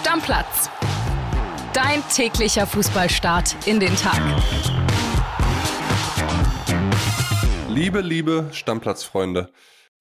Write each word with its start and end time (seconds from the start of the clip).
Stammplatz. 0.00 0.70
Dein 1.74 2.02
täglicher 2.08 2.66
Fußballstart 2.66 3.54
in 3.66 3.80
den 3.80 3.94
Tag. 3.96 4.18
Liebe, 7.68 8.00
liebe 8.00 8.48
Stammplatzfreunde. 8.50 9.52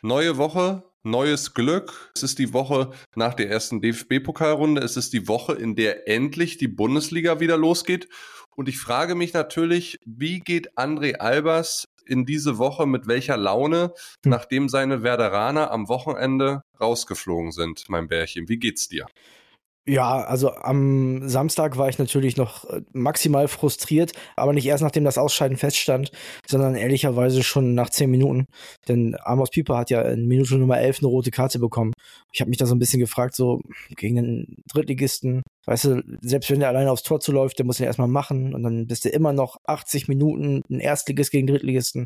Neue 0.02 0.38
Woche, 0.38 0.84
neues 1.04 1.54
Glück. 1.54 2.14
Es 2.16 2.24
ist 2.24 2.40
die 2.40 2.54
Woche 2.54 2.92
nach 3.16 3.34
der 3.34 3.50
ersten 3.50 3.82
DFB-Pokalrunde. 3.82 4.82
Es 4.82 4.96
ist 4.96 5.12
die 5.12 5.28
Woche, 5.28 5.56
in 5.56 5.76
der 5.76 6.08
endlich 6.08 6.58
die 6.58 6.70
Bundesliga 6.70 7.42
wieder 7.42 7.58
losgeht. 7.58 8.08
Und 8.56 8.70
ich 8.70 8.80
frage 8.80 9.16
mich 9.16 9.34
natürlich, 9.34 10.00
wie 10.06 10.40
geht 10.40 10.78
André 10.78 11.16
Albers 11.16 11.90
in 12.06 12.26
diese 12.26 12.58
Woche 12.58 12.86
mit 12.86 13.08
welcher 13.08 13.36
Laune, 13.36 13.94
hm. 14.24 14.32
nachdem 14.32 14.70
seine 14.70 15.04
Werderaner 15.04 15.72
am 15.72 15.90
Wochenende 15.90 16.62
rausgeflogen 16.80 17.52
sind, 17.52 17.84
mein 17.90 18.08
Bärchen? 18.08 18.48
Wie 18.48 18.60
geht's 18.60 18.88
dir? 18.88 19.06
Ja, 19.88 20.22
also 20.22 20.52
am 20.54 21.28
Samstag 21.28 21.78
war 21.78 21.90
ich 21.90 21.98
natürlich 21.98 22.38
noch 22.38 22.66
äh, 22.66 22.82
maximal 22.94 23.48
frustriert, 23.48 24.12
aber 24.36 24.54
nicht 24.54 24.68
erst 24.68 24.84
nachdem 24.84 25.04
das 25.04 25.18
Ausscheiden 25.18 25.58
feststand, 25.58 26.12
sondern 26.46 26.76
ehrlicherweise 26.76 27.42
schon 27.44 27.74
nach 27.74 27.90
zehn 27.90 28.12
Minuten. 28.12 28.46
Denn 28.88 29.16
Amos 29.24 29.50
Pieper 29.50 29.78
hat 29.78 29.90
ja 29.90 30.02
in 30.04 30.28
Minute 30.28 30.58
Nummer 30.58 30.80
elf 30.80 31.00
eine 31.00 31.08
rote 31.08 31.32
Karte 31.32 31.58
bekommen. 31.58 31.94
Ich 32.32 32.42
habe 32.42 32.50
mich 32.50 32.58
da 32.60 32.68
so 32.68 32.76
ein 32.76 32.80
bisschen 32.80 33.00
gefragt, 33.00 33.34
so 33.36 33.62
gegen 33.96 34.16
den 34.16 34.58
Drittligisten, 34.72 35.42
weißt 35.70 35.86
du, 35.86 36.04
selbst 36.22 36.50
wenn 36.50 36.62
der 36.62 36.70
alleine 36.70 36.92
aufs 36.92 37.04
Tor 37.04 37.20
zuläuft, 37.20 37.60
der 37.60 37.66
muss 37.66 37.80
ihn 37.80 37.86
erstmal 37.86 38.08
machen 38.08 38.56
und 38.56 38.64
dann 38.64 38.88
bist 38.88 39.06
du 39.06 39.10
immer 39.10 39.34
noch 39.34 39.58
80 39.66 40.08
Minuten 40.08 40.64
ein 40.68 40.80
Erstligist 40.80 41.30
gegen 41.30 41.46
Drittligisten. 41.46 42.06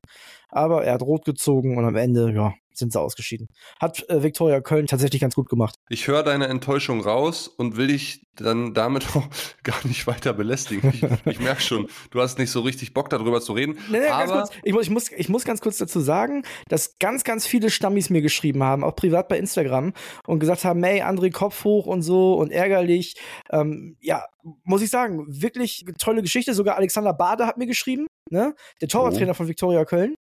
Aber 0.50 0.84
er 0.84 0.96
hat 0.96 1.02
rot 1.02 1.24
gezogen 1.24 1.78
und 1.78 1.86
am 1.86 1.96
Ende, 1.96 2.34
ja, 2.34 2.54
sind 2.74 2.92
sie 2.92 3.00
ausgeschieden. 3.00 3.48
Hat 3.80 4.08
äh, 4.10 4.24
Viktoria 4.24 4.62
Köln 4.62 4.88
tatsächlich 4.88 5.22
ganz 5.22 5.36
gut 5.36 5.50
gemacht. 5.50 5.76
Ich 5.90 6.08
höre 6.08 6.24
deine 6.24 6.48
Enttäuschung 6.48 7.02
raus 7.02 7.48
und 7.48 7.78
will 7.78 7.88
dich 7.88 8.26
dann 8.36 8.74
damit 8.74 9.06
auch 9.16 9.28
gar 9.64 9.86
nicht 9.86 10.08
weiter 10.08 10.34
belästigen. 10.34 10.92
Ich, 10.94 11.04
ich 11.26 11.40
merke 11.40 11.62
schon, 11.62 11.88
du 12.12 12.22
hast 12.22 12.40
nicht 12.40 12.52
so 12.52 12.62
richtig 12.62 12.94
Bock 12.94 13.10
darüber 13.10 13.42
zu 13.42 13.54
reden. 13.54 13.78
Nee, 13.90 14.00
nee, 14.00 14.08
aber 14.08 14.42
kurz, 14.42 14.50
ich, 14.64 14.74
muss, 14.74 14.84
ich, 14.84 14.90
muss, 14.90 15.12
ich 15.12 15.30
muss 15.30 15.46
ganz 15.46 15.62
kurz 15.62 15.78
dazu 15.78 16.00
sagen, 16.00 16.44
dass 16.68 16.98
ganz, 17.00 17.24
ganz 17.24 17.46
viele 17.46 17.70
Stammis 17.70 18.10
mir 18.10 18.22
geschrieben 18.22 18.64
haben, 18.64 18.84
auch 18.84 18.96
privat 18.96 19.28
bei 19.28 19.38
Instagram 19.38 19.94
und 20.26 20.40
gesagt 20.40 20.66
haben, 20.66 20.84
hey, 20.84 21.02
André, 21.02 21.32
Kopf 21.32 21.64
hoch 21.64 21.86
und 21.86 22.02
so 22.02 22.34
und 22.34 22.52
ärgerlich. 22.52 23.16
Ähm, 23.54 23.98
ja, 24.02 24.26
muss 24.64 24.82
ich 24.82 24.90
sagen, 24.90 25.26
wirklich 25.28 25.86
tolle 26.00 26.22
Geschichte. 26.22 26.54
Sogar 26.54 26.76
Alexander 26.78 27.14
Bade 27.14 27.46
hat 27.46 27.58
mir 27.58 27.68
geschrieben, 27.68 28.08
ne? 28.30 28.56
der 28.82 28.88
Torwarttrainer 28.88 29.32
oh. 29.32 29.36
von 29.36 29.48
Viktoria 29.48 29.86
Köln 29.86 30.16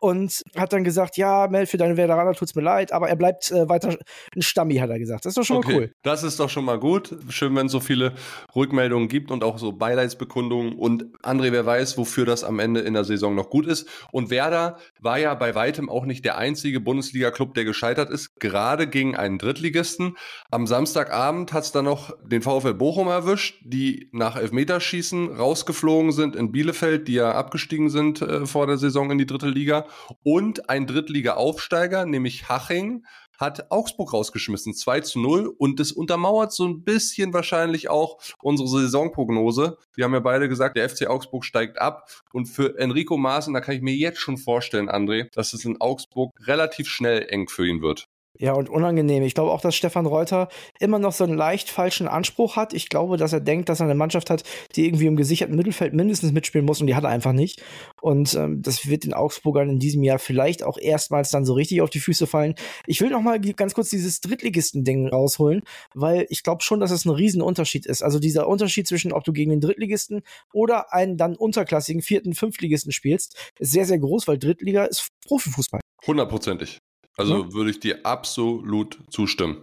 und 0.00 0.42
hat 0.56 0.72
dann 0.72 0.84
gesagt, 0.84 1.16
ja, 1.16 1.48
Mel, 1.48 1.66
für 1.66 1.76
deine 1.76 1.96
Veteraner 1.96 2.34
tut's 2.34 2.54
mir 2.54 2.62
leid, 2.62 2.92
aber 2.92 3.08
er 3.08 3.16
bleibt 3.16 3.50
äh, 3.50 3.68
weiter 3.68 3.96
ein 4.34 4.42
Stammi, 4.42 4.76
hat 4.76 4.90
er 4.90 4.98
gesagt. 4.98 5.24
Das 5.24 5.30
ist 5.30 5.38
doch 5.38 5.44
schon 5.44 5.56
okay. 5.58 5.72
mal 5.72 5.78
cool. 5.78 5.92
Das 6.02 6.22
ist 6.22 6.38
doch 6.38 6.50
schon 6.50 6.64
mal 6.64 6.78
gut. 6.78 7.16
Schön, 7.30 7.54
wenn 7.56 7.66
es 7.66 7.72
so 7.72 7.80
viele 7.80 8.14
Rückmeldungen 8.54 9.08
gibt 9.08 9.30
und 9.30 9.42
auch 9.42 9.58
so 9.58 9.72
Beileidsbekundungen. 9.72 10.74
Und 10.74 11.04
André, 11.22 11.52
wer 11.52 11.64
weiß, 11.64 11.96
wofür 11.98 12.26
das 12.26 12.44
am 12.44 12.58
Ende 12.58 12.80
in 12.80 12.94
der 12.94 13.04
Saison 13.04 13.34
noch 13.34 13.50
gut 13.50 13.66
ist. 13.66 13.88
Und 14.12 14.30
Werder 14.30 14.78
war 15.00 15.18
ja 15.18 15.34
bei 15.34 15.54
weitem 15.54 15.88
auch 15.88 16.04
nicht 16.04 16.24
der 16.24 16.38
einzige 16.38 16.80
Bundesliga-Club, 16.80 17.54
der 17.54 17.64
gescheitert 17.64 18.10
ist, 18.10 18.38
gerade 18.38 18.86
gegen 18.86 19.16
einen 19.16 19.38
Drittligisten. 19.38 20.16
Am 20.50 20.66
Samstagabend 20.66 21.52
hat's 21.52 21.72
dann 21.72 21.86
noch 21.86 22.12
den 22.22 22.42
VfL 22.42 22.74
Bochum 22.74 23.08
erwischt, 23.08 23.60
die 23.64 24.08
nach 24.12 24.36
Elfmeterschießen 24.36 25.36
rausgeflogen 25.36 26.12
sind 26.12 26.36
in 26.36 26.52
Bielefeld, 26.52 27.08
die 27.08 27.14
ja 27.14 27.32
abgestiegen 27.32 27.90
sind 27.90 28.20
äh, 28.22 28.46
vor 28.46 28.66
der 28.66 28.76
Saison 28.76 29.10
in 29.10 29.18
die 29.18 29.26
dritte 29.26 29.48
Liga. 29.48 29.85
Und 30.22 30.68
ein 30.70 30.86
Drittliga-Aufsteiger, 30.86 32.06
nämlich 32.06 32.48
Haching, 32.48 33.04
hat 33.38 33.70
Augsburg 33.70 34.12
rausgeschmissen, 34.12 34.74
2 34.74 35.00
zu 35.00 35.20
0. 35.20 35.54
Und 35.58 35.80
das 35.80 35.92
untermauert 35.92 36.52
so 36.52 36.66
ein 36.66 36.84
bisschen 36.84 37.32
wahrscheinlich 37.32 37.88
auch 37.88 38.18
unsere 38.42 38.68
Saisonprognose. 38.68 39.78
Wir 39.94 40.04
haben 40.04 40.14
ja 40.14 40.20
beide 40.20 40.48
gesagt, 40.48 40.76
der 40.76 40.88
FC 40.88 41.06
Augsburg 41.06 41.44
steigt 41.44 41.78
ab. 41.80 42.08
Und 42.32 42.46
für 42.46 42.78
Enrico 42.78 43.16
Maaßen, 43.16 43.52
da 43.54 43.60
kann 43.60 43.74
ich 43.74 43.82
mir 43.82 43.94
jetzt 43.94 44.18
schon 44.18 44.38
vorstellen, 44.38 44.88
André, 44.88 45.28
dass 45.32 45.52
es 45.52 45.64
in 45.64 45.80
Augsburg 45.80 46.32
relativ 46.46 46.88
schnell 46.88 47.26
eng 47.28 47.48
für 47.48 47.66
ihn 47.66 47.82
wird. 47.82 48.08
Ja, 48.38 48.52
und 48.52 48.68
unangenehm. 48.68 49.22
Ich 49.22 49.34
glaube 49.34 49.50
auch, 49.50 49.60
dass 49.60 49.74
Stefan 49.74 50.06
Reuter 50.06 50.48
immer 50.78 50.98
noch 50.98 51.12
so 51.12 51.24
einen 51.24 51.36
leicht 51.36 51.70
falschen 51.70 52.08
Anspruch 52.08 52.56
hat. 52.56 52.74
Ich 52.74 52.88
glaube, 52.88 53.16
dass 53.16 53.32
er 53.32 53.40
denkt, 53.40 53.68
dass 53.68 53.80
er 53.80 53.86
eine 53.86 53.94
Mannschaft 53.94 54.30
hat, 54.30 54.42
die 54.74 54.86
irgendwie 54.86 55.06
im 55.06 55.16
gesicherten 55.16 55.56
Mittelfeld 55.56 55.94
mindestens 55.94 56.32
mitspielen 56.32 56.66
muss 56.66 56.80
und 56.80 56.86
die 56.86 56.94
hat 56.94 57.04
er 57.04 57.10
einfach 57.10 57.32
nicht. 57.32 57.62
Und 58.00 58.34
ähm, 58.34 58.62
das 58.62 58.88
wird 58.88 59.04
den 59.04 59.14
Augsburgern 59.14 59.70
in 59.70 59.78
diesem 59.78 60.02
Jahr 60.02 60.18
vielleicht 60.18 60.62
auch 60.62 60.78
erstmals 60.78 61.30
dann 61.30 61.44
so 61.44 61.54
richtig 61.54 61.80
auf 61.80 61.90
die 61.90 62.00
Füße 62.00 62.26
fallen. 62.26 62.54
Ich 62.86 63.00
will 63.00 63.10
noch 63.10 63.22
mal 63.22 63.40
ganz 63.40 63.74
kurz 63.74 63.90
dieses 63.90 64.20
Drittligisten-Ding 64.20 65.08
rausholen, 65.08 65.62
weil 65.94 66.26
ich 66.28 66.42
glaube 66.42 66.62
schon, 66.62 66.80
dass 66.80 66.90
es 66.90 67.04
ein 67.04 67.10
Riesenunterschied 67.10 67.86
ist. 67.86 68.02
Also 68.02 68.18
dieser 68.18 68.48
Unterschied 68.48 68.86
zwischen, 68.86 69.12
ob 69.12 69.24
du 69.24 69.32
gegen 69.32 69.50
den 69.50 69.60
Drittligisten 69.60 70.22
oder 70.52 70.92
einen 70.92 71.16
dann 71.16 71.36
unterklassigen 71.36 72.02
vierten, 72.02 72.34
fünftligisten 72.34 72.92
spielst, 72.92 73.36
ist 73.58 73.72
sehr, 73.72 73.86
sehr 73.86 73.98
groß, 73.98 74.28
weil 74.28 74.38
Drittliga 74.38 74.84
ist 74.84 75.08
Profifußball. 75.26 75.80
Hundertprozentig. 76.06 76.80
Also 77.16 77.44
ja. 77.44 77.52
würde 77.52 77.70
ich 77.70 77.80
dir 77.80 78.04
absolut 78.04 78.98
zustimmen. 79.10 79.62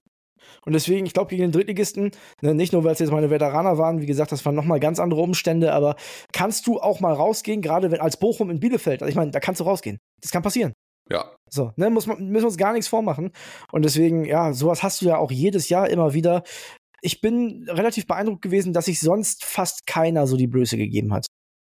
Und 0.65 0.73
deswegen, 0.73 1.05
ich 1.05 1.13
glaube, 1.13 1.29
gegen 1.29 1.41
den 1.41 1.51
Drittligisten, 1.51 2.11
ne, 2.41 2.53
nicht 2.53 2.73
nur, 2.73 2.83
weil 2.83 2.93
es 2.93 2.99
jetzt 2.99 3.11
meine 3.11 3.29
Veteraner 3.29 3.77
waren, 3.77 4.01
wie 4.01 4.05
gesagt, 4.05 4.31
das 4.31 4.45
waren 4.45 4.55
nochmal 4.55 4.79
ganz 4.79 4.99
andere 4.99 5.21
Umstände, 5.21 5.73
aber 5.73 5.95
kannst 6.31 6.67
du 6.67 6.79
auch 6.79 6.99
mal 6.99 7.13
rausgehen, 7.13 7.61
gerade 7.61 7.91
wenn 7.91 7.99
als 7.99 8.17
Bochum 8.17 8.49
in 8.49 8.59
Bielefeld, 8.59 9.01
also 9.01 9.09
ich 9.09 9.15
meine, 9.15 9.31
da 9.31 9.39
kannst 9.39 9.59
du 9.59 9.65
rausgehen. 9.65 9.97
Das 10.21 10.31
kann 10.31 10.41
passieren. 10.41 10.73
Ja. 11.09 11.35
So, 11.49 11.71
ne, 11.75 11.89
muss 11.89 12.07
man, 12.07 12.17
müssen 12.29 12.43
wir 12.43 12.47
uns 12.47 12.57
gar 12.57 12.73
nichts 12.73 12.87
vormachen. 12.87 13.31
Und 13.71 13.83
deswegen, 13.83 14.25
ja, 14.25 14.53
sowas 14.53 14.83
hast 14.83 15.01
du 15.01 15.05
ja 15.05 15.17
auch 15.17 15.31
jedes 15.31 15.69
Jahr 15.69 15.89
immer 15.89 16.13
wieder. 16.13 16.43
Ich 17.01 17.19
bin 17.19 17.67
relativ 17.69 18.07
beeindruckt 18.07 18.41
gewesen, 18.41 18.71
dass 18.71 18.85
sich 18.85 19.01
sonst 19.01 19.43
fast 19.43 19.85
keiner 19.85 20.25
so 20.25 20.37
die 20.37 20.47
Blöße 20.47 20.77
gegeben 20.77 21.13
hat. 21.13 21.25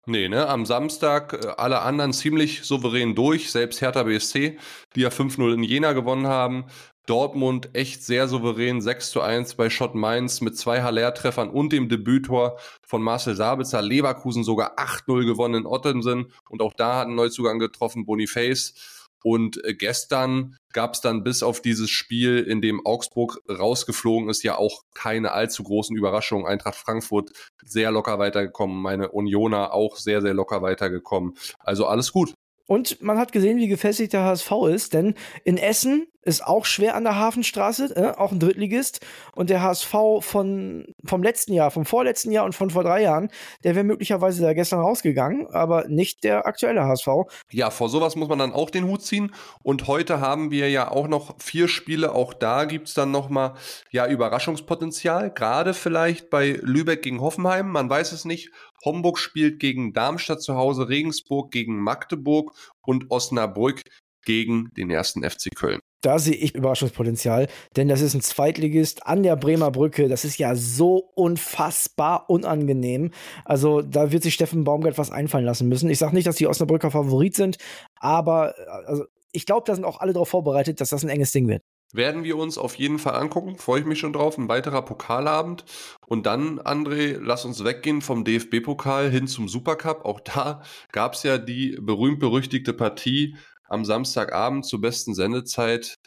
Nee, 0.07 0.29
ne? 0.29 0.49
Am 0.49 0.67
Samstag 0.67 1.33
äh, 1.33 1.49
alle 1.57 1.81
anderen 1.81 2.13
ziemlich 2.13 2.65
souverän 2.65 3.15
durch, 3.15 3.51
selbst 3.51 3.81
Hertha 3.81 4.03
BSC, 4.03 4.59
die 4.95 5.01
ja 5.01 5.09
5-0 5.09 5.55
in 5.55 5.63
Jena 5.63 5.93
gewonnen 5.93 6.27
haben. 6.27 6.67
Dortmund 7.07 7.71
echt 7.75 8.03
sehr 8.03 8.29
souverän, 8.29 8.81
6 8.81 9.11
zu 9.11 9.21
1 9.21 9.57
bei 9.57 9.69
Schott 9.69 9.95
Mainz 9.95 10.41
mit 10.41 10.57
zwei 10.57 10.83
Haller-Treffern 10.83 11.51
und 11.51 11.73
dem 11.73 11.89
Debütor 11.89 12.59
von 12.83 13.03
Marcel 13.03 13.35
Sabitzer. 13.35 13.83
Leverkusen 13.83 14.43
sogar 14.43 14.79
8-0 14.79 15.27
gewonnen 15.27 15.55
in 15.55 15.67
Ottensen 15.67 16.33
und 16.49 16.63
auch 16.63 16.73
da 16.73 16.97
hat 16.97 17.09
ein 17.09 17.15
Neuzugang 17.15 17.59
getroffen, 17.59 18.07
Boniface. 18.07 18.75
Und 19.25 19.65
äh, 19.65 19.73
gestern 19.73 20.59
gab 20.75 20.93
es 20.93 21.01
dann 21.01 21.25
bis 21.25 21.43
auf 21.43 21.63
dieses 21.63 21.89
Spiel, 21.89 22.41
in 22.41 22.61
dem 22.61 22.85
Augsburg 22.85 23.41
rausgeflogen 23.49 24.29
ist, 24.29 24.43
ja 24.43 24.59
auch 24.59 24.83
keine 24.95 25.33
allzu 25.33 25.65
großen 25.65 25.97
Überraschungen. 25.97 26.47
Eintracht 26.47 26.75
Frankfurt 26.75 27.31
sehr 27.65 27.91
locker 27.91 28.19
weitergekommen, 28.19 28.83
meine 28.83 29.11
Unioner 29.13 29.73
auch 29.73 29.97
sehr, 29.97 30.21
sehr 30.21 30.35
locker 30.35 30.61
weitergekommen. 30.61 31.39
Also 31.59 31.87
alles 31.87 32.13
gut. 32.13 32.35
Und 32.67 33.01
man 33.01 33.17
hat 33.17 33.33
gesehen, 33.33 33.57
wie 33.57 33.69
gefestigt 33.69 34.13
der 34.13 34.25
HSV 34.25 34.53
ist, 34.71 34.93
denn 34.93 35.15
in 35.43 35.57
Essen 35.57 36.07
ist 36.25 36.47
auch 36.47 36.65
schwer 36.65 36.95
an 36.95 37.05
der 37.05 37.17
Hafenstraße, 37.17 37.95
äh, 37.97 38.19
auch 38.19 38.33
ein 38.33 38.41
Drittligist. 38.41 39.05
Und 39.35 39.51
der 39.51 39.63
HSV 39.63 39.95
von, 40.21 40.87
vom 41.05 41.23
letzten 41.23 41.53
Jahr, 41.53 41.71
vom 41.71 41.85
vorletzten 41.85 42.31
Jahr 42.33 42.45
und 42.45 42.55
von 42.55 42.71
vor 42.71 42.85
drei 42.85 43.03
Jahren, 43.03 43.31
der 43.63 43.75
wäre 43.75 43.85
möglicherweise 43.85 44.43
da 44.43 44.53
gestern 44.53 44.81
rausgegangen, 44.81 45.47
aber 45.49 45.87
nicht 45.89 46.25
der 46.25 46.47
aktuelle 46.47 46.85
HSV. 46.85 47.09
Ja, 47.51 47.71
vor 47.71 47.89
sowas 47.89 48.17
muss 48.17 48.29
man 48.29 48.39
dann 48.39 48.53
auch 48.53 48.71
den 48.71 48.87
Hut 48.87 49.03
ziehen. 49.03 49.35
Und 49.63 49.87
heute 49.87 50.21
haben 50.21 50.51
wir 50.51 50.71
ja 50.71 50.91
auch 50.91 51.09
noch 51.09 51.41
vier 51.41 51.69
Spiele. 51.69 52.15
Auch 52.15 52.35
da 52.35 52.65
gibt's 52.65 52.95
dann 52.95 53.11
nochmal 53.11 53.55
ja, 53.91 54.07
Überraschungspotenzial. 54.07 55.33
Gerade 55.33 55.75
vielleicht 55.75 56.31
bei 56.31 56.59
Lübeck 56.63 57.03
gegen 57.03 57.21
Hoffenheim. 57.21 57.71
Man 57.71 57.91
weiß 57.91 58.13
es 58.13 58.25
nicht. 58.25 58.51
Homburg 58.85 59.19
spielt 59.19 59.61
gegen 59.61 59.93
Darmstadt 59.93 60.43
zu 60.43 60.57
Hause, 60.57 60.89
Regensburg 60.89 61.51
gegen 61.51 61.79
Magdeburg 61.79 62.53
und 62.83 63.11
Osnabrück 63.11 63.83
gegen 64.25 64.71
den 64.77 64.91
ersten 64.91 65.23
FC 65.23 65.55
Köln. 65.55 65.81
Da 66.05 66.19
sehe 66.19 66.35
ich 66.35 66.55
Überraschungspotenzial, 66.55 67.49
denn 67.77 67.89
das 67.89 68.03
ist 68.03 68.15
ein 68.15 68.21
Zweitligist 68.21 69.07
an 69.07 69.23
der 69.23 69.37
Bremer 69.37 69.71
Brücke. 69.71 70.09
Das 70.09 70.25
ist 70.25 70.39
ja 70.39 70.55
so 70.55 71.11
unfassbar 71.15 72.29
unangenehm. 72.29 73.11
Also 73.45 73.81
da 73.81 74.13
wird 74.13 74.23
sich 74.23 74.35
Steffen 74.35 74.65
Baumgart 74.65 74.99
was 74.99 75.11
einfallen 75.11 75.47
lassen 75.47 75.69
müssen. 75.69 75.89
Ich 75.89 75.99
sage 75.99 76.15
nicht, 76.15 76.27
dass 76.27 76.37
die 76.37 76.47
Osnabrücker 76.47 76.91
Favorit 76.91 77.35
sind, 77.35 77.57
aber 77.97 78.55
also, 78.87 79.05
ich 79.33 79.47
glaube, 79.47 79.65
da 79.67 79.75
sind 79.75 79.85
auch 79.85 80.01
alle 80.01 80.13
darauf 80.13 80.29
vorbereitet, 80.29 80.81
dass 80.81 80.91
das 80.91 81.03
ein 81.05 81.09
enges 81.09 81.33
Ding 81.33 81.49
wird. 81.49 81.63
Werden 81.95 82.25
wir 82.25 82.37
uns 82.37 82.59
auf 82.59 82.75
jeden 82.75 82.99
Fall 82.99 83.15
angucken, 83.15 83.57
freue 83.57 83.81
ich 83.81 83.87
mich 83.87 84.01
schon 84.01 84.13
drauf. 84.13 84.37
Ein 84.37 84.49
weiterer 84.49 84.83
Pokalabend. 84.83 85.65
Und 86.07 86.27
dann, 86.27 86.59
André, 86.59 87.19
lass 87.21 87.45
uns 87.45 87.63
weggehen 87.63 88.03
vom 88.03 88.25
DFB-Pokal 88.25 89.11
hin 89.11 89.29
zum 89.29 89.49
Supercup. 89.49 90.05
Auch 90.05 90.19
da 90.19 90.63
gab 90.91 91.15
es 91.15 91.23
ja 91.23 91.39
die 91.39 91.79
berühmt-berüchtigte 91.81 92.73
Partie 92.73 93.37
am 93.65 93.85
Samstagabend 93.85 94.67
zur 94.67 94.81
besten 94.81 95.15
Sendezeit. 95.15 95.99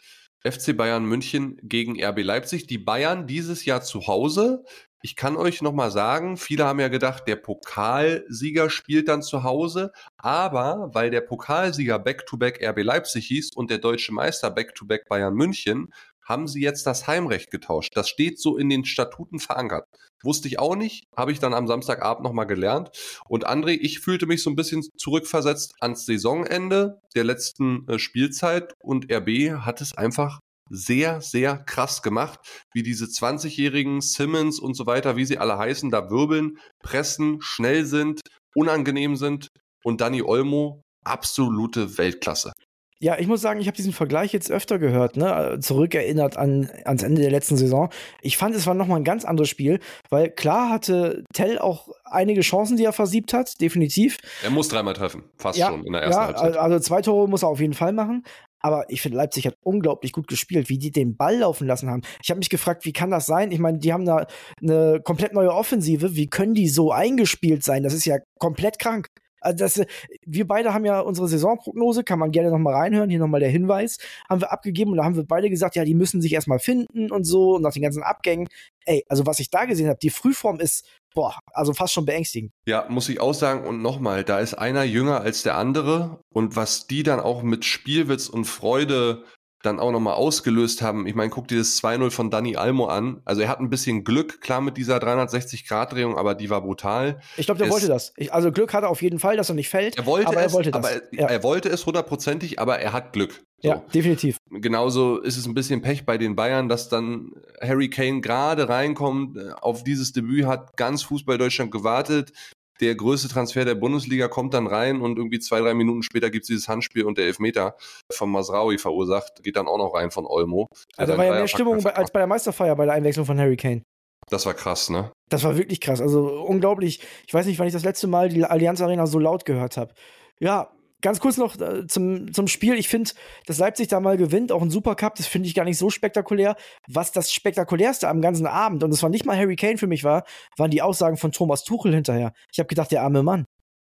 FC 0.43 0.77
Bayern 0.77 1.05
München 1.05 1.57
gegen 1.63 2.01
RB 2.03 2.23
Leipzig. 2.23 2.67
Die 2.67 2.77
Bayern 2.77 3.27
dieses 3.27 3.65
Jahr 3.65 3.81
zu 3.81 4.07
Hause. 4.07 4.63
Ich 5.01 5.15
kann 5.15 5.37
euch 5.37 5.61
nochmal 5.61 5.91
sagen, 5.91 6.37
viele 6.37 6.65
haben 6.65 6.79
ja 6.79 6.87
gedacht, 6.87 7.27
der 7.27 7.35
Pokalsieger 7.35 8.69
spielt 8.69 9.07
dann 9.07 9.21
zu 9.21 9.43
Hause, 9.43 9.91
aber 10.17 10.89
weil 10.93 11.11
der 11.11 11.21
Pokalsieger 11.21 11.99
Back-to-Back 11.99 12.61
-back 12.61 12.69
RB 12.71 12.83
Leipzig 12.83 13.27
hieß 13.27 13.51
und 13.55 13.69
der 13.69 13.77
deutsche 13.77 14.11
Meister 14.11 14.49
Back-to-Back 14.49 15.03
-back 15.03 15.07
Bayern 15.07 15.35
München, 15.35 15.93
haben 16.27 16.47
sie 16.47 16.61
jetzt 16.61 16.85
das 16.85 17.07
Heimrecht 17.07 17.51
getauscht. 17.51 17.91
Das 17.95 18.09
steht 18.09 18.39
so 18.39 18.57
in 18.57 18.69
den 18.69 18.85
Statuten 18.85 19.39
verankert. 19.39 19.85
Wusste 20.23 20.47
ich 20.47 20.59
auch 20.59 20.75
nicht, 20.75 21.05
habe 21.15 21.31
ich 21.31 21.39
dann 21.39 21.53
am 21.53 21.67
Samstagabend 21.67 22.23
nochmal 22.23 22.47
gelernt. 22.47 22.89
Und 23.27 23.47
André, 23.47 23.77
ich 23.79 23.99
fühlte 23.99 24.25
mich 24.25 24.43
so 24.43 24.49
ein 24.49 24.55
bisschen 24.55 24.83
zurückversetzt 24.97 25.73
ans 25.79 26.05
Saisonende 26.05 26.99
der 27.15 27.23
letzten 27.23 27.87
äh, 27.87 27.99
Spielzeit 27.99 28.73
und 28.83 29.11
RB 29.11 29.63
hat 29.65 29.81
es 29.81 29.97
einfach 29.97 30.39
sehr, 30.69 31.21
sehr 31.21 31.57
krass 31.57 32.01
gemacht, 32.01 32.39
wie 32.73 32.83
diese 32.83 33.05
20-jährigen 33.05 34.01
Simmons 34.01 34.59
und 34.59 34.73
so 34.73 34.85
weiter, 34.85 35.15
wie 35.15 35.25
sie 35.25 35.37
alle 35.37 35.57
heißen, 35.57 35.91
da 35.91 36.09
wirbeln, 36.09 36.57
pressen, 36.83 37.37
schnell 37.41 37.85
sind, 37.85 38.21
unangenehm 38.53 39.15
sind 39.15 39.47
und 39.83 40.01
Danny 40.01 40.21
Olmo 40.21 40.81
absolute 41.05 41.97
Weltklasse. 41.97 42.51
Ja, 42.99 43.19
ich 43.19 43.27
muss 43.27 43.41
sagen, 43.41 43.59
ich 43.59 43.67
habe 43.67 43.77
diesen 43.77 43.93
Vergleich 43.93 44.33
jetzt 44.33 44.51
öfter 44.51 44.79
gehört, 44.79 45.17
ne? 45.17 45.59
zurückerinnert 45.61 46.35
an, 46.35 46.69
ans 46.83 47.03
Ende 47.03 47.21
der 47.21 47.29
letzten 47.29 47.55
Saison. 47.55 47.89
Ich 48.21 48.37
fand, 48.37 48.55
es 48.55 48.65
war 48.65 48.73
nochmal 48.73 48.99
ein 48.99 49.03
ganz 49.03 49.23
anderes 49.23 49.49
Spiel, 49.49 49.79
weil 50.09 50.31
klar 50.31 50.71
hatte 50.71 51.23
Tell 51.33 51.59
auch 51.59 51.89
einige 52.05 52.41
Chancen, 52.41 52.75
die 52.75 52.85
er 52.85 52.93
versiebt 52.93 53.33
hat, 53.33 53.61
definitiv. 53.61 54.17
Er 54.43 54.49
muss 54.49 54.67
dreimal 54.67 54.95
treffen, 54.95 55.25
fast 55.37 55.59
ja, 55.59 55.67
schon 55.67 55.85
in 55.85 55.93
der 55.93 56.01
ersten 56.01 56.21
ja, 56.21 56.27
Halbzeit. 56.27 56.57
Also 56.57 56.79
zwei 56.79 57.01
Tore 57.01 57.29
muss 57.29 57.43
er 57.43 57.49
auf 57.49 57.59
jeden 57.59 57.73
Fall 57.73 57.93
machen. 57.93 58.23
Aber 58.59 58.89
ich 58.89 59.01
finde, 59.01 59.17
Leipzig 59.17 59.45
hat 59.45 59.55
unglaublich 59.63 60.11
gut 60.11 60.27
gespielt, 60.27 60.67
wie 60.69 60.79
die 60.79 60.91
den 60.91 61.15
Ball 61.15 61.37
laufen 61.37 61.67
lassen 61.67 61.89
haben. 61.89 62.01
Ich 62.23 62.29
habe 62.29 62.39
mich 62.39 62.49
gefragt, 62.49 62.85
wie 62.85 62.93
kann 62.93 63.11
das 63.11 63.27
sein? 63.27 63.51
Ich 63.51 63.59
meine, 63.59 63.77
die 63.77 63.93
haben 63.93 64.05
da 64.05 64.25
eine 64.61 64.99
komplett 65.03 65.33
neue 65.33 65.53
Offensive. 65.53 66.15
Wie 66.15 66.27
können 66.27 66.55
die 66.55 66.67
so 66.67 66.91
eingespielt 66.91 67.63
sein? 67.63 67.83
Das 67.83 67.93
ist 67.93 68.05
ja 68.05 68.17
komplett 68.39 68.79
krank. 68.79 69.07
Also 69.41 69.57
das, 69.57 69.81
wir 70.25 70.47
beide 70.47 70.73
haben 70.73 70.85
ja 70.85 70.99
unsere 70.99 71.27
Saisonprognose, 71.27 72.03
kann 72.03 72.19
man 72.19 72.31
gerne 72.31 72.51
noch 72.51 72.57
mal 72.57 72.73
reinhören, 72.73 73.09
hier 73.09 73.19
noch 73.19 73.27
mal 73.27 73.39
der 73.39 73.49
Hinweis, 73.49 73.97
haben 74.29 74.41
wir 74.41 74.51
abgegeben 74.51 74.91
und 74.91 74.97
da 74.97 75.03
haben 75.03 75.15
wir 75.15 75.23
beide 75.23 75.49
gesagt, 75.49 75.75
ja, 75.75 75.85
die 75.85 75.93
müssen 75.93 76.21
sich 76.21 76.33
erstmal 76.33 76.59
finden 76.59 77.11
und 77.11 77.23
so 77.23 77.55
und 77.55 77.61
nach 77.61 77.73
den 77.73 77.83
ganzen 77.83 78.03
Abgängen. 78.03 78.47
Ey, 78.85 79.05
also 79.09 79.25
was 79.25 79.39
ich 79.39 79.49
da 79.49 79.65
gesehen 79.65 79.89
habe, 79.89 79.99
die 79.99 80.09
Frühform 80.09 80.59
ist, 80.59 80.85
boah, 81.13 81.39
also 81.51 81.73
fast 81.73 81.93
schon 81.93 82.05
beängstigend. 82.05 82.51
Ja, 82.67 82.85
muss 82.89 83.09
ich 83.09 83.19
auch 83.19 83.33
sagen 83.33 83.65
und 83.65 83.81
nochmal, 83.81 84.23
da 84.23 84.39
ist 84.39 84.53
einer 84.53 84.83
jünger 84.83 85.21
als 85.21 85.43
der 85.43 85.55
andere 85.55 86.19
und 86.31 86.55
was 86.55 86.87
die 86.87 87.03
dann 87.03 87.19
auch 87.19 87.43
mit 87.43 87.65
Spielwitz 87.65 88.29
und 88.29 88.45
Freude 88.45 89.23
dann 89.63 89.79
auch 89.79 89.91
nochmal 89.91 90.13
ausgelöst 90.13 90.81
haben. 90.81 91.07
Ich 91.07 91.15
meine, 91.15 91.29
guck 91.29 91.47
dir 91.47 91.57
das 91.57 91.81
2-0 91.81 92.11
von 92.11 92.29
Danny 92.29 92.55
Almo 92.55 92.85
an. 92.85 93.21
Also 93.25 93.41
er 93.41 93.49
hat 93.49 93.59
ein 93.59 93.69
bisschen 93.69 94.03
Glück, 94.03 94.39
klar 94.41 94.61
mit 94.61 94.77
dieser 94.77 94.97
360-Grad-Drehung, 94.97 96.17
aber 96.17 96.35
die 96.35 96.49
war 96.49 96.61
brutal. 96.61 97.19
Ich 97.37 97.47
glaube, 97.47 97.57
der 97.57 97.67
es, 97.67 97.73
wollte 97.73 97.87
das. 97.87 98.13
Ich, 98.17 98.33
also 98.33 98.51
Glück 98.51 98.73
hat 98.73 98.83
er 98.83 98.89
auf 98.89 99.01
jeden 99.01 99.19
Fall, 99.19 99.35
dass 99.37 99.49
er 99.49 99.55
nicht 99.55 99.69
fällt. 99.69 99.97
Er 99.97 100.05
wollte 100.05 100.27
aber 100.27 100.37
es, 100.37 100.51
er 100.51 100.53
wollte 100.53 100.71
das. 100.71 100.85
Aber 100.85 101.01
ja. 101.11 101.27
er 101.27 101.43
wollte 101.43 101.69
es 101.69 101.85
hundertprozentig, 101.85 102.59
aber 102.59 102.79
er 102.79 102.93
hat 102.93 103.13
Glück. 103.13 103.43
So. 103.59 103.69
Ja, 103.69 103.83
definitiv. 103.91 104.37
Genauso 104.51 105.17
ist 105.17 105.35
es 105.35 105.47
ein 105.47 105.55
bisschen 105.55 105.81
Pech 105.81 106.05
bei 106.05 106.19
den 106.19 106.35
Bayern, 106.35 106.69
dass 106.69 106.89
dann 106.89 107.31
Harry 107.59 107.89
Kane 107.89 108.21
gerade 108.21 108.69
reinkommt, 108.69 109.37
äh, 109.37 109.51
auf 109.59 109.83
dieses 109.83 110.13
Debüt 110.13 110.45
hat 110.45 110.77
ganz 110.77 111.01
Fußball 111.01 111.39
Deutschland 111.39 111.71
gewartet, 111.71 112.33
der 112.81 112.95
größte 112.95 113.27
Transfer 113.27 113.65
der 113.65 113.75
Bundesliga 113.75 114.27
kommt 114.27 114.53
dann 114.53 114.67
rein 114.67 115.01
und 115.01 115.17
irgendwie 115.17 115.39
zwei, 115.39 115.59
drei 115.59 115.73
Minuten 115.73 116.03
später 116.03 116.29
gibt 116.29 116.43
es 116.43 116.47
dieses 116.47 116.67
Handspiel 116.67 117.03
und 117.05 117.17
der 117.17 117.25
Elfmeter 117.25 117.75
von 118.11 118.29
Masraui 118.31 118.77
verursacht, 118.77 119.43
geht 119.43 119.55
dann 119.55 119.67
auch 119.67 119.77
noch 119.77 119.93
rein 119.93 120.11
von 120.11 120.25
Olmo. 120.25 120.67
Also 120.95 121.13
da 121.13 121.17
war 121.17 121.25
ja 121.25 121.31
mehr 121.33 121.47
Stimmung 121.47 121.81
bei, 121.81 121.95
als 121.95 122.11
bei 122.11 122.19
der 122.19 122.27
Meisterfeier 122.27 122.75
bei 122.75 122.85
der 122.85 122.93
Einwechslung 122.93 123.25
von 123.25 123.39
Harry 123.39 123.57
Kane. 123.57 123.83
Das 124.29 124.45
war 124.45 124.53
krass, 124.53 124.89
ne? 124.89 125.11
Das 125.29 125.43
war 125.43 125.57
wirklich 125.57 125.79
krass. 125.79 126.01
Also 126.01 126.41
unglaublich. 126.41 127.01
Ich 127.25 127.33
weiß 127.33 127.45
nicht, 127.45 127.59
wann 127.59 127.67
ich 127.67 127.73
das 127.73 127.83
letzte 127.83 128.07
Mal 128.07 128.29
die 128.29 128.43
Allianz 128.43 128.81
Arena 128.81 129.07
so 129.07 129.19
laut 129.19 129.45
gehört 129.45 129.77
habe. 129.77 129.93
Ja, 130.39 130.69
Ganz 131.07 131.21
kurz 131.21 131.37
noch 131.37 131.57
äh, 131.61 131.87
zum, 131.87 132.33
zum 132.33 132.49
Spiel. 132.49 132.73
Ich 132.73 132.89
finde, 132.89 133.11
dass 133.45 133.59
Leipzig 133.59 133.87
da 133.87 134.01
mal 134.01 134.17
gewinnt, 134.17 134.51
auch 134.51 134.61
ein 134.61 134.69
Supercup, 134.69 135.15
das 135.15 135.25
finde 135.25 135.47
ich 135.47 135.55
gar 135.55 135.63
nicht 135.63 135.77
so 135.77 135.89
spektakulär. 135.89 136.57
Was 136.89 137.13
das 137.13 137.31
spektakulärste 137.31 138.09
am 138.09 138.19
ganzen 138.19 138.45
Abend, 138.45 138.83
und 138.83 138.91
es 138.91 139.01
war 139.01 139.09
nicht 139.09 139.25
mal 139.25 139.37
Harry 139.37 139.55
Kane 139.55 139.77
für 139.77 139.87
mich 139.87 140.03
war, 140.03 140.25
waren 140.57 140.69
die 140.69 140.81
Aussagen 140.81 141.15
von 141.15 141.31
Thomas 141.31 141.63
Tuchel 141.63 141.93
hinterher. 141.93 142.33
Ich 142.51 142.59
habe 142.59 142.67
gedacht, 142.67 142.91
der 142.91 143.03
arme 143.03 143.23
Mann. 143.23 143.45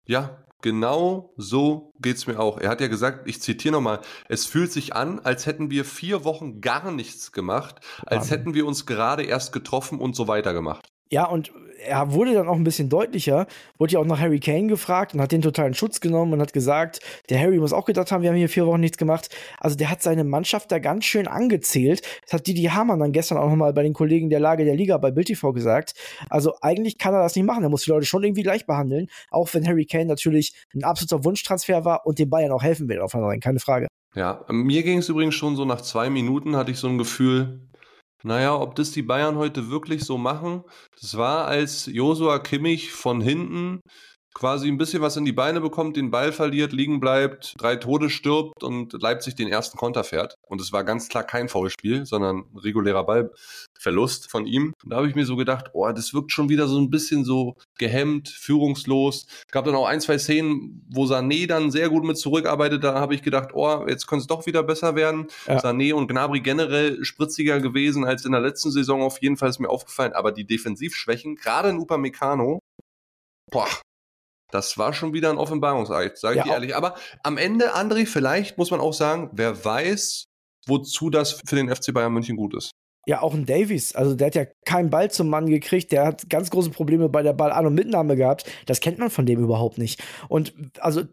Ja, 0.08 0.46
genau 0.62 1.34
so 1.36 1.92
geht's 2.00 2.26
mir 2.26 2.40
auch. 2.40 2.58
Er 2.58 2.70
hat 2.70 2.80
ja 2.80 2.88
gesagt, 2.88 3.28
ich 3.28 3.42
zitiere 3.42 3.74
nochmal, 3.74 4.00
es 4.30 4.46
fühlt 4.46 4.72
sich 4.72 4.96
an, 4.96 5.20
als 5.20 5.46
hätten 5.46 5.70
wir 5.70 5.84
vier 5.84 6.24
Wochen 6.24 6.62
gar 6.62 6.90
nichts 6.90 7.34
gemacht, 7.34 7.82
als 8.06 8.32
hätten 8.32 8.54
wir 8.54 8.66
uns 8.66 8.86
gerade 8.86 9.24
erst 9.24 9.52
getroffen 9.52 10.00
und 10.00 10.16
so 10.16 10.30
weiter 10.30 10.54
gemacht. 10.54 10.88
Ja, 11.12 11.26
und 11.26 11.52
er 11.86 12.12
wurde 12.12 12.34
dann 12.34 12.48
auch 12.48 12.56
ein 12.56 12.64
bisschen 12.64 12.90
deutlicher, 12.90 13.48
wurde 13.78 13.94
ja 13.94 14.00
auch 14.00 14.06
nach 14.06 14.20
Harry 14.20 14.40
Kane 14.40 14.68
gefragt 14.68 15.14
und 15.14 15.22
hat 15.22 15.32
den 15.32 15.42
totalen 15.42 15.74
Schutz 15.74 16.02
genommen 16.02 16.34
und 16.34 16.42
hat 16.42 16.54
gesagt, 16.54 17.00
der 17.30 17.40
Harry 17.40 17.58
muss 17.58 17.74
auch 17.74 17.86
gedacht 17.86 18.12
haben, 18.12 18.22
wir 18.22 18.30
haben 18.30 18.38
hier 18.38 18.50
vier 18.50 18.66
Wochen 18.68 18.80
nichts 18.80 18.98
gemacht. 18.98 19.30
Also 19.60 19.76
der 19.76 19.90
hat 19.90 20.02
seine 20.02 20.24
Mannschaft 20.24 20.72
da 20.72 20.80
ganz 20.80 21.06
schön 21.06 21.28
angezählt. 21.28 22.02
Das 22.24 22.34
hat 22.34 22.48
Didi 22.48 22.64
Hamann 22.64 23.00
dann 23.00 23.12
gestern 23.12 23.38
auch 23.38 23.50
nochmal 23.50 23.74
bei 23.74 23.84
den 23.84 23.94
Kollegen 23.94 24.30
der 24.30 24.40
Lage 24.40 24.66
der 24.66 24.76
Liga 24.76 24.98
bei 24.98 25.12
Bild 25.12 25.28
TV 25.28 25.54
gesagt. 25.54 25.94
Also 26.30 26.54
eigentlich 26.62 26.98
kann 26.98 27.14
er 27.14 27.22
das 27.22 27.36
nicht 27.36 27.46
machen. 27.46 27.64
Er 27.64 27.70
muss 27.70 27.84
die 27.84 27.92
Leute 27.92 28.06
schon 28.06 28.24
irgendwie 28.24 28.44
gleich 28.44 28.66
behandeln, 28.66 29.08
auch 29.32 29.54
wenn 29.54 29.68
Harry 29.68 29.86
Kane 29.86 30.06
natürlich 30.06 30.54
ein 30.76 30.84
absoluter 30.84 31.24
Wunschtransfer 31.24 31.86
war 31.86 32.06
und 32.06 32.20
den 32.20 32.30
Bayern 32.30 32.52
auch 32.52 32.64
helfen 32.64 32.88
will, 32.90 33.00
auf 33.00 33.14
keine 33.42 33.60
Frage. 33.60 33.88
Ja, 34.16 34.44
mir 34.50 34.84
ging 34.84 35.00
es 35.00 35.10
übrigens 35.10 35.36
schon 35.36 35.56
so 35.56 35.66
nach 35.66 35.82
zwei 35.82 36.10
Minuten 36.10 36.56
hatte 36.56 36.72
ich 36.72 36.78
so 36.78 36.88
ein 36.88 36.98
Gefühl, 36.98 37.69
naja, 38.24 38.56
ob 38.56 38.76
das 38.76 38.92
die 38.92 39.02
Bayern 39.02 39.38
heute 39.38 39.70
wirklich 39.70 40.04
so 40.04 40.18
machen, 40.18 40.64
das 41.02 41.18
war, 41.18 41.48
als 41.48 41.86
Josua 41.86 42.40
Kimmich 42.40 42.92
von 42.92 43.22
hinten 43.22 43.82
quasi 44.34 44.68
ein 44.68 44.78
bisschen 44.78 45.02
was 45.02 45.18
in 45.18 45.26
die 45.26 45.32
Beine 45.32 45.62
bekommt, 45.62 45.98
den 45.98 46.12
Ball 46.12 46.32
verliert, 46.32 46.72
liegen 46.72 47.00
bleibt, 47.00 47.56
drei 47.58 47.76
Tode 47.76 48.10
stirbt 48.10 48.64
und 48.64 48.94
Leipzig 49.02 49.36
den 49.36 49.48
ersten 49.48 49.78
Konter 49.78 50.04
fährt. 50.04 50.36
Und 50.48 50.62
es 50.62 50.72
war 50.72 50.84
ganz 50.84 51.10
klar 51.10 51.24
kein 51.24 51.50
Foulspiel, 51.50 52.06
sondern 52.06 52.46
ein 52.54 52.58
regulärer 52.58 53.06
Ballverlust 53.06 54.30
von 54.30 54.46
ihm. 54.46 54.74
Und 54.84 54.92
da 54.92 54.98
habe 54.98 55.10
ich 55.10 55.16
mir 55.16 55.26
so 55.26 55.36
gedacht, 55.36 55.72
oh, 55.74 55.90
das 55.92 56.14
wirkt 56.14 56.32
schon 56.32 56.50
wieder 56.50 56.68
so 56.68 56.80
ein 56.80 56.90
bisschen 56.90 57.26
so 57.26 57.56
gehemmt, 57.78 58.30
führungslos. 58.30 59.26
Gab 59.52 59.66
dann 59.66 59.76
auch 59.76 59.88
ein, 59.88 60.02
zwei 60.02 60.18
Szenen, 60.18 60.86
wo 60.90 61.06
Sané 61.06 61.48
dann 61.48 61.72
sehr 61.72 61.90
gut 61.90 62.04
mit 62.04 62.18
zurückarbeitet. 62.18 62.84
Da 62.84 63.00
habe 63.00 63.16
ich 63.16 63.24
gedacht, 63.24 63.50
oh, 63.54 63.86
jetzt 63.88 64.08
könnte 64.08 64.22
es 64.22 64.28
doch 64.28 64.46
wieder 64.46 64.64
besser 64.64 64.96
werden. 64.96 65.28
Ja. 65.48 65.60
Sané 65.60 65.94
und 65.94 66.08
Gnabry 66.08 66.42
generell 66.42 67.04
spritziger 67.04 67.60
gewesen 67.60 68.06
als 68.06 68.26
in 68.26 68.32
der 68.32 68.42
letzten 68.42 68.72
Saison. 68.72 69.02
Auf 69.02 69.22
jeden 69.22 69.38
Fall 69.38 69.50
ist 69.50 69.60
mir 69.60 69.70
aufgefallen. 69.70 70.14
Aber 70.14 70.32
die 70.32 70.46
Defensivschwächen, 70.46 71.36
gerade 71.36 71.70
in 71.70 71.80
Upamecano, 71.80 72.60
boah, 73.52 73.68
das 74.52 74.78
war 74.78 74.94
schon 74.94 75.14
wieder 75.14 75.30
ein 75.30 75.38
Offenbarungseid, 75.38 76.18
sage 76.18 76.36
ich 76.36 76.38
ja, 76.40 76.44
dir 76.46 76.54
ehrlich. 76.54 76.76
Aber 76.76 76.96
am 77.24 77.38
Ende, 77.38 77.76
André, 77.76 78.06
vielleicht 78.06 78.58
muss 78.58 78.72
man 78.72 78.80
auch 78.80 78.94
sagen, 78.94 79.30
wer 79.34 79.64
weiß, 79.64 80.26
wozu 80.68 81.10
das 81.10 81.42
für 81.46 81.56
den 81.56 81.74
FC 81.74 81.94
Bayern 81.94 82.14
München 82.14 82.36
gut 82.36 82.56
ist. 82.56 82.72
Ja, 83.08 83.22
auch 83.22 83.34
ein 83.34 83.46
Davies. 83.46 83.96
Also 83.96 84.14
der 84.14 84.28
hat 84.28 84.36
ja 84.36 84.46
keinen 84.66 84.90
Ball 84.90 85.10
zum 85.10 85.30
Mann 85.30 85.48
gekriegt. 85.48 85.92
Der 85.92 86.06
hat 86.06 86.30
ganz 86.30 86.52
große 86.52 86.70
Probleme 86.70 87.10
bei 87.10 87.24
der 87.24 87.34
Ball-An- 87.34 87.66
und 87.66 87.74
Mitnahme 87.74 88.16
gehabt. 88.16 88.50
Das 88.68 88.82
kennt 88.82 89.00
man 89.00 89.10
von 89.10 89.26
dem 89.26 89.40
überhaupt 89.40 89.80
nicht. 89.80 90.04
Und 90.28 90.54
also 90.80 91.04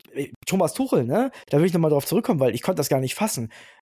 Thomas 0.46 0.74
Tuchel, 0.74 1.04
ne? 1.04 1.30
Da 1.48 1.58
will 1.58 1.64
ich 1.64 1.72
nochmal 1.72 1.90
drauf 1.90 2.04
zurückkommen, 2.04 2.40
weil 2.40 2.54
ich 2.54 2.60
konnte 2.60 2.80
das 2.80 2.90
gar 2.90 3.00
nicht 3.00 3.14
fassen. 3.14 3.50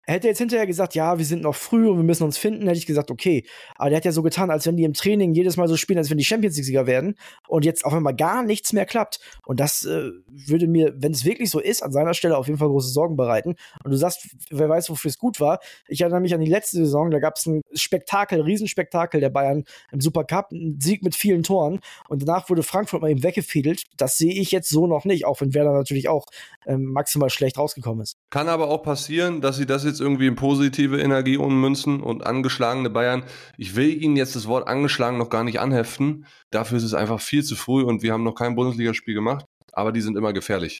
Hätte 0.06 0.28
jetzt 0.28 0.40
hinterher 0.40 0.66
gesagt, 0.66 0.96
ja, 0.96 1.18
wir 1.18 1.26
sind 1.26 1.44
noch 1.44 1.56
früh 1.56 1.88
und 1.88 1.98
wir 1.98 2.04
müssen 2.04 2.24
uns 2.24 2.38
finden, 2.38 2.66
hätte 2.68 2.80
ich 2.80 2.88
gesagt, 2.88 3.12
okay. 3.12 3.46
Aber 3.76 3.90
der 3.90 3.98
hat 3.98 4.06
ja 4.06 4.12
so 4.12 4.24
getan, 4.24 4.50
als 4.50 4.66
wenn 4.66 4.76
die 4.76 4.84
im 4.84 4.94
Training 4.94 5.34
jedes 5.34 5.56
Mal 5.56 5.68
so 5.68 5.78
spielen, 5.78 6.00
als 6.00 6.10
wenn 6.10 6.18
die 6.18 6.26
Champions 6.26 6.56
League-Sieger 6.56 6.88
werden 6.88 7.16
und 7.48 7.64
jetzt 7.64 7.86
auf 7.86 7.94
einmal 7.94 8.16
gar 8.16 8.44
nichts 8.44 8.74
mehr 8.74 8.86
klappt. 8.86 9.20
Und 9.46 9.60
das 9.60 9.86
äh, 9.86 10.10
würde 10.28 10.68
mir, 10.68 10.94
wenn 10.98 11.12
es 11.12 11.26
wirklich 11.26 11.52
so 11.52 11.60
ist, 11.60 11.84
an 11.84 11.92
seiner 11.92 12.14
Stelle 12.14 12.38
auf 12.38 12.48
jeden 12.48 12.58
Fall 12.58 12.70
große 12.70 12.90
Sorgen 12.90 13.18
bereiten. 13.18 13.56
Und 13.84 13.92
du 13.92 13.98
sagst, 13.98 14.36
wer 14.50 14.68
weiß, 14.68 14.90
wofür 14.90 15.10
es 15.10 15.18
gut 15.20 15.40
war. 15.40 15.60
Ich 15.88 16.02
erinnere 16.02 16.22
mich 16.22 16.34
an 16.34 16.42
die 16.42 16.50
letzte 16.50 16.78
Saison, 16.78 17.12
da 17.12 17.20
gab 17.20 17.36
es 17.36 17.46
ein 17.46 17.62
Spektakel, 17.74 18.42
Riesenspektakel 18.42 19.22
der 19.22 19.30
Bayern 19.30 19.64
im 19.92 20.02
Supercup, 20.02 20.52
ein 20.52 20.80
Sieg 20.80 21.04
mit 21.04 21.16
vielen 21.16 21.44
Toren 21.44 21.80
und 22.08 22.24
danach 22.24 22.50
wurde 22.50 22.64
Frankfurt 22.64 23.02
mal 23.02 23.12
eben 23.12 23.24
weggefädelt. 23.24 23.84
Das 23.98 24.18
sehe 24.18 24.34
ich 24.34 24.52
jetzt 24.52 24.70
so 24.70 24.88
noch 24.88 25.06
nicht, 25.06 25.26
auch 25.26 25.42
wenn 25.42 25.54
Werder 25.54 25.74
natürlich 25.74 26.10
auch 26.10 26.26
ähm, 26.66 26.86
maximal 26.86 27.30
schlecht 27.30 27.58
rausgekommen 27.58 28.02
ist. 28.02 28.18
Kann 28.30 28.48
aber 28.48 28.70
auch 28.70 28.84
passieren, 28.84 29.42
dass 29.42 29.58
sie 29.58 29.66
das 29.66 29.84
jetzt 29.84 29.99
irgendwie 30.00 30.28
in 30.28 30.36
positive 30.36 31.00
Energie 31.00 31.38
ummünzen 31.38 32.02
und 32.02 32.26
angeschlagene 32.26 32.90
Bayern. 32.90 33.24
Ich 33.58 33.76
will 33.76 34.02
Ihnen 34.02 34.16
jetzt 34.16 34.36
das 34.36 34.48
Wort 34.48 34.68
angeschlagen 34.68 35.18
noch 35.18 35.30
gar 35.30 35.44
nicht 35.44 35.60
anheften. 35.60 36.26
Dafür 36.52 36.78
ist 36.78 36.84
es 36.84 36.94
einfach 36.94 37.22
viel 37.22 37.44
zu 37.44 37.56
früh 37.56 37.84
und 37.84 38.04
wir 38.04 38.14
haben 38.14 38.24
noch 38.24 38.36
kein 38.36 38.56
Bundesligaspiel 38.56 39.14
gemacht. 39.14 39.46
Aber 39.72 39.92
die 39.92 40.02
sind 40.02 40.18
immer 40.18 40.34
gefährlich, 40.34 40.80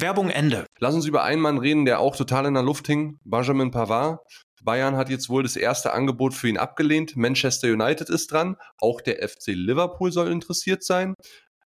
Werbung 0.00 0.30
Ende. 0.30 0.66
Lass 0.78 0.94
uns 0.94 1.06
über 1.06 1.24
einen 1.24 1.42
Mann 1.42 1.58
reden, 1.58 1.84
der 1.84 2.00
auch 2.00 2.16
total 2.16 2.46
in 2.46 2.54
der 2.54 2.62
Luft 2.62 2.86
hing. 2.86 3.18
Benjamin 3.24 3.70
Pavard. 3.70 4.20
Bayern 4.62 4.96
hat 4.96 5.10
jetzt 5.10 5.28
wohl 5.28 5.42
das 5.42 5.56
erste 5.56 5.92
Angebot 5.92 6.34
für 6.34 6.48
ihn 6.48 6.58
abgelehnt. 6.58 7.16
Manchester 7.16 7.68
United 7.68 8.08
ist 8.08 8.32
dran. 8.32 8.56
Auch 8.78 9.00
der 9.00 9.26
FC 9.26 9.48
Liverpool 9.48 10.12
soll 10.12 10.30
interessiert 10.30 10.84
sein. 10.84 11.14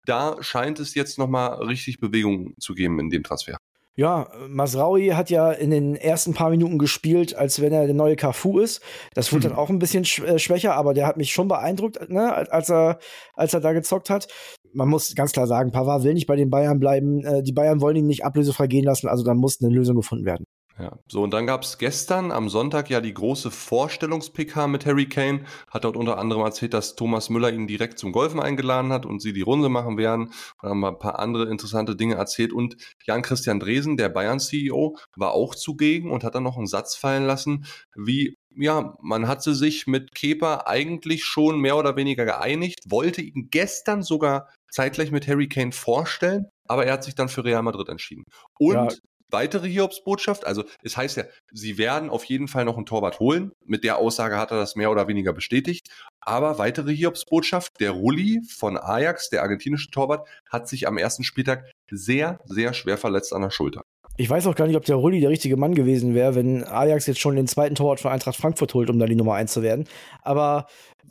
Da 0.04 0.36
scheint 0.40 0.80
es 0.80 0.94
jetzt 0.94 1.18
nochmal 1.18 1.62
richtig 1.62 1.98
Bewegung 1.98 2.54
zu 2.58 2.74
geben 2.74 2.98
in 3.00 3.10
dem 3.10 3.22
Transfer. 3.22 3.56
Ja, 3.96 4.28
Masraui 4.48 5.10
hat 5.10 5.30
ja 5.30 5.52
in 5.52 5.70
den 5.70 5.94
ersten 5.94 6.34
paar 6.34 6.50
Minuten 6.50 6.78
gespielt, 6.78 7.36
als 7.36 7.60
wenn 7.60 7.72
er 7.72 7.86
der 7.86 7.94
neue 7.94 8.16
Cafu 8.16 8.58
ist. 8.58 8.82
Das 9.14 9.32
wurde 9.32 9.44
hm. 9.44 9.50
dann 9.50 9.58
auch 9.58 9.70
ein 9.70 9.78
bisschen 9.78 10.02
äh, 10.02 10.38
schwächer, 10.40 10.74
aber 10.74 10.94
der 10.94 11.06
hat 11.06 11.16
mich 11.16 11.32
schon 11.32 11.46
beeindruckt, 11.46 12.10
ne, 12.10 12.34
als 12.50 12.70
er, 12.70 12.98
als 13.34 13.54
er 13.54 13.60
da 13.60 13.72
gezockt 13.72 14.10
hat. 14.10 14.26
Man 14.72 14.88
muss 14.88 15.14
ganz 15.14 15.30
klar 15.30 15.46
sagen, 15.46 15.70
Pavard 15.70 16.02
will 16.02 16.14
nicht 16.14 16.26
bei 16.26 16.34
den 16.34 16.50
Bayern 16.50 16.80
bleiben. 16.80 17.24
Äh, 17.24 17.44
die 17.44 17.52
Bayern 17.52 17.80
wollen 17.80 17.96
ihn 17.96 18.06
nicht 18.06 18.24
ablösefrei 18.24 18.66
gehen 18.66 18.84
lassen, 18.84 19.06
also 19.06 19.22
da 19.22 19.32
muss 19.34 19.62
eine 19.62 19.72
Lösung 19.72 19.94
gefunden 19.94 20.24
werden. 20.24 20.44
Ja, 20.76 20.98
so 21.06 21.22
und 21.22 21.30
dann 21.30 21.46
gab 21.46 21.62
es 21.62 21.78
gestern 21.78 22.32
am 22.32 22.48
Sonntag 22.48 22.90
ja 22.90 23.00
die 23.00 23.14
große 23.14 23.52
Vorstellungs-PK 23.52 24.66
mit 24.66 24.86
Harry 24.86 25.08
Kane. 25.08 25.44
Hat 25.70 25.84
dort 25.84 25.96
unter 25.96 26.18
anderem 26.18 26.42
erzählt, 26.42 26.74
dass 26.74 26.96
Thomas 26.96 27.30
Müller 27.30 27.52
ihn 27.52 27.68
direkt 27.68 27.96
zum 28.00 28.10
Golfen 28.10 28.40
eingeladen 28.40 28.92
hat 28.92 29.06
und 29.06 29.20
sie 29.20 29.32
die 29.32 29.42
Runde 29.42 29.68
machen 29.68 29.96
werden. 29.98 30.32
Und 30.60 30.68
haben 30.68 30.84
ein 30.84 30.98
paar 30.98 31.20
andere 31.20 31.48
interessante 31.48 31.94
Dinge 31.94 32.16
erzählt. 32.16 32.52
Und 32.52 32.76
Jan-Christian 33.06 33.60
Dresen, 33.60 33.96
der 33.96 34.08
Bayern-CEO, 34.08 34.96
war 35.14 35.32
auch 35.32 35.54
zugegen 35.54 36.10
und 36.10 36.24
hat 36.24 36.34
dann 36.34 36.42
noch 36.42 36.56
einen 36.56 36.66
Satz 36.66 36.96
fallen 36.96 37.24
lassen, 37.24 37.66
wie 37.94 38.36
ja, 38.56 38.96
man 39.00 39.26
hatte 39.26 39.52
sich 39.54 39.88
mit 39.88 40.14
Kepa 40.14 40.62
eigentlich 40.66 41.24
schon 41.24 41.58
mehr 41.58 41.76
oder 41.76 41.96
weniger 41.96 42.24
geeinigt, 42.24 42.80
wollte 42.88 43.20
ihn 43.20 43.48
gestern 43.50 44.02
sogar 44.02 44.48
zeitgleich 44.70 45.10
mit 45.10 45.26
Harry 45.26 45.48
Kane 45.48 45.72
vorstellen, 45.72 46.46
aber 46.68 46.86
er 46.86 46.92
hat 46.92 47.04
sich 47.04 47.16
dann 47.16 47.28
für 47.28 47.44
Real 47.44 47.62
Madrid 47.62 47.88
entschieden. 47.88 48.24
Und 48.58 48.74
ja 48.74 48.88
weitere 49.34 49.68
Hiobsbotschaft. 49.68 50.46
Also 50.46 50.64
es 50.82 50.96
heißt 50.96 51.18
ja, 51.18 51.24
sie 51.52 51.76
werden 51.76 52.08
auf 52.08 52.24
jeden 52.24 52.48
Fall 52.48 52.64
noch 52.64 52.76
einen 52.76 52.86
Torwart 52.86 53.20
holen. 53.20 53.52
Mit 53.66 53.84
der 53.84 53.98
Aussage 53.98 54.38
hat 54.38 54.50
er 54.50 54.56
das 54.56 54.76
mehr 54.76 54.90
oder 54.90 55.08
weniger 55.08 55.34
bestätigt. 55.34 55.88
Aber 56.20 56.58
weitere 56.58 56.94
Hiobsbotschaft, 56.94 57.72
der 57.80 57.90
Rulli 57.90 58.40
von 58.48 58.78
Ajax, 58.78 59.28
der 59.28 59.42
argentinische 59.42 59.90
Torwart, 59.90 60.26
hat 60.48 60.68
sich 60.68 60.88
am 60.88 60.96
ersten 60.96 61.24
Spieltag 61.24 61.70
sehr, 61.90 62.40
sehr 62.46 62.72
schwer 62.72 62.96
verletzt 62.96 63.34
an 63.34 63.42
der 63.42 63.50
Schulter. 63.50 63.82
Ich 64.16 64.30
weiß 64.30 64.46
auch 64.46 64.54
gar 64.54 64.68
nicht, 64.68 64.76
ob 64.76 64.84
der 64.84 64.96
Rulli 64.96 65.20
der 65.20 65.30
richtige 65.30 65.56
Mann 65.56 65.74
gewesen 65.74 66.14
wäre, 66.14 66.36
wenn 66.36 66.62
Ajax 66.64 67.06
jetzt 67.06 67.20
schon 67.20 67.34
den 67.34 67.48
zweiten 67.48 67.74
Torwart 67.74 67.98
von 67.98 68.12
Eintracht 68.12 68.36
Frankfurt 68.36 68.72
holt, 68.72 68.88
um 68.88 68.98
da 68.98 69.06
die 69.06 69.16
Nummer 69.16 69.34
1 69.34 69.52
zu 69.52 69.62
werden. 69.62 69.88
Aber 70.22 70.68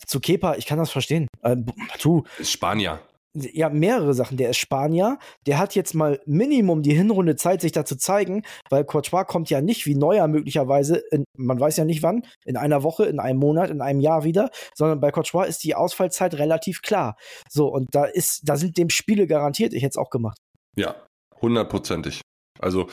zu 0.08 0.22
Kepa, 0.22 0.56
ich 0.56 0.66
kann 0.66 0.80
das 0.80 0.90
verstehen. 0.90 1.28
Äh, 1.42 1.58
du. 2.02 2.24
Ist 2.40 2.52
Spanier 2.52 3.02
ja, 3.36 3.70
mehrere 3.70 4.14
Sachen. 4.14 4.38
Der 4.38 4.50
ist 4.50 4.58
Spanier, 4.58 5.18
der 5.46 5.58
hat 5.58 5.76
jetzt 5.76 5.94
mal 5.94 6.20
Minimum 6.26 6.84
die 6.84 6.94
Hinrunde 6.94 7.36
Zeit, 7.36 7.62
sich 7.62 7.72
da 7.72 7.86
zu 7.86 7.98
zeigen, 7.98 8.44
weil 8.70 8.86
Courtois 8.86 9.26
kommt 9.26 9.50
ja 9.50 9.62
nicht 9.62 9.86
wie 9.86 9.96
Neuer 9.96 10.28
möglicherweise, 10.28 11.04
in, 11.12 11.24
man 11.38 11.60
weiß 11.60 11.78
ja 11.78 11.86
nicht 11.86 12.04
wann, 12.04 12.24
in 12.46 12.58
einer 12.58 12.84
Woche, 12.84 13.06
in 13.06 13.20
einem 13.20 13.40
Monat, 13.40 13.70
in 13.70 13.82
einem 13.82 14.00
Jahr 14.00 14.24
wieder, 14.24 14.50
sondern 14.76 15.00
bei 15.00 15.12
Courtois 15.12 15.46
ist 15.46 15.64
die 15.64 15.76
Ausfallzeit 15.76 16.36
relativ 16.36 16.82
klar. 16.82 17.16
So, 17.50 17.68
und 17.68 17.88
da 17.92 18.06
ist, 18.06 18.42
da 18.44 18.56
sind 18.56 18.78
dem 18.78 18.90
Spiele 18.90 19.28
garantiert, 19.28 19.74
ich 19.74 19.84
hätte 19.84 19.94
es 19.94 19.98
auch 19.98 20.10
gemacht. 20.10 20.38
Ja, 20.76 20.96
hundertprozentig. 21.42 22.22
Also 22.60 22.88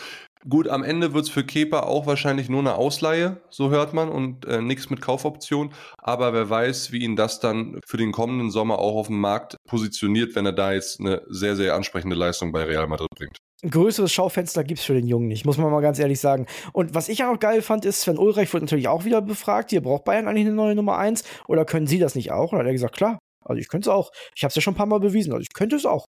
Gut, 0.48 0.68
am 0.68 0.82
Ende 0.82 1.12
wird 1.12 1.24
es 1.24 1.30
für 1.30 1.44
Kepa 1.44 1.80
auch 1.80 2.06
wahrscheinlich 2.06 2.48
nur 2.48 2.60
eine 2.60 2.74
Ausleihe, 2.76 3.42
so 3.50 3.68
hört 3.68 3.92
man, 3.92 4.08
und 4.08 4.46
äh, 4.46 4.62
nichts 4.62 4.88
mit 4.88 5.02
Kaufoption. 5.02 5.74
Aber 5.98 6.32
wer 6.32 6.48
weiß, 6.48 6.92
wie 6.92 7.04
ihn 7.04 7.14
das 7.14 7.40
dann 7.40 7.78
für 7.86 7.98
den 7.98 8.10
kommenden 8.10 8.50
Sommer 8.50 8.78
auch 8.78 8.96
auf 8.96 9.08
dem 9.08 9.20
Markt 9.20 9.56
positioniert, 9.68 10.34
wenn 10.34 10.46
er 10.46 10.52
da 10.52 10.72
jetzt 10.72 10.98
eine 10.98 11.22
sehr, 11.28 11.56
sehr 11.56 11.74
ansprechende 11.74 12.16
Leistung 12.16 12.52
bei 12.52 12.64
Real 12.64 12.86
Madrid 12.86 13.08
bringt. 13.14 13.36
Ein 13.62 13.70
größeres 13.70 14.10
Schaufenster 14.10 14.64
gibt 14.64 14.80
es 14.80 14.86
für 14.86 14.94
den 14.94 15.06
Jungen 15.06 15.28
nicht, 15.28 15.44
muss 15.44 15.58
man 15.58 15.70
mal 15.70 15.82
ganz 15.82 15.98
ehrlich 15.98 16.18
sagen. 16.18 16.46
Und 16.72 16.94
was 16.94 17.10
ich 17.10 17.22
auch 17.22 17.32
noch 17.32 17.40
geil 17.40 17.60
fand, 17.60 17.84
ist, 17.84 18.00
Sven 18.00 18.16
Ulreich 18.16 18.50
wurde 18.54 18.64
natürlich 18.64 18.88
auch 18.88 19.04
wieder 19.04 19.20
befragt, 19.20 19.68
hier 19.68 19.82
braucht 19.82 20.04
Bayern 20.04 20.26
eigentlich 20.26 20.46
eine 20.46 20.54
neue 20.54 20.74
Nummer 20.74 20.96
1 20.96 21.24
oder 21.46 21.66
können 21.66 21.86
Sie 21.86 21.98
das 21.98 22.14
nicht 22.14 22.32
auch? 22.32 22.52
Und 22.52 22.58
dann 22.58 22.60
hat 22.60 22.66
er 22.66 22.72
gesagt, 22.72 22.96
klar, 22.96 23.18
also 23.44 23.60
ich 23.60 23.68
könnte 23.68 23.90
es 23.90 23.94
auch. 23.94 24.10
Ich 24.34 24.42
habe 24.42 24.48
es 24.48 24.54
ja 24.54 24.62
schon 24.62 24.72
ein 24.72 24.78
paar 24.78 24.86
Mal 24.86 25.00
bewiesen, 25.00 25.32
also 25.32 25.42
ich 25.42 25.52
könnte 25.52 25.76
es 25.76 25.84
auch. 25.84 26.06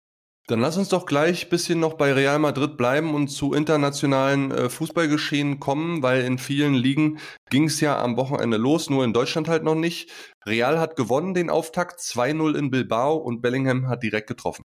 Dann 0.50 0.62
lass 0.62 0.78
uns 0.78 0.90
doch 0.90 1.06
gleich 1.06 1.46
ein 1.46 1.50
bisschen 1.50 1.80
noch 1.80 1.94
bei 1.94 2.12
Real 2.12 2.40
Madrid 2.40 2.76
bleiben 2.76 3.14
und 3.14 3.28
zu 3.28 3.54
internationalen 3.54 4.50
äh, 4.50 4.68
Fußballgeschehen 4.68 5.60
kommen, 5.60 6.02
weil 6.02 6.24
in 6.24 6.40
vielen 6.40 6.74
Ligen 6.74 7.20
ging 7.52 7.66
es 7.66 7.80
ja 7.82 8.02
am 8.02 8.18
Wochenende 8.18 8.58
los, 8.58 8.90
nur 8.90 9.04
in 9.04 9.14
Deutschland 9.14 9.48
halt 9.48 9.64
noch 9.64 9.76
nicht. 9.76 10.10
Real 10.48 10.80
hat 10.80 10.96
gewonnen 10.96 11.36
den 11.36 11.52
Auftakt 11.52 12.00
2-0 12.00 12.58
in 12.58 12.72
Bilbao 12.72 13.18
und 13.18 13.42
Bellingham 13.42 13.88
hat 13.88 14.02
direkt 14.02 14.26
getroffen. 14.26 14.64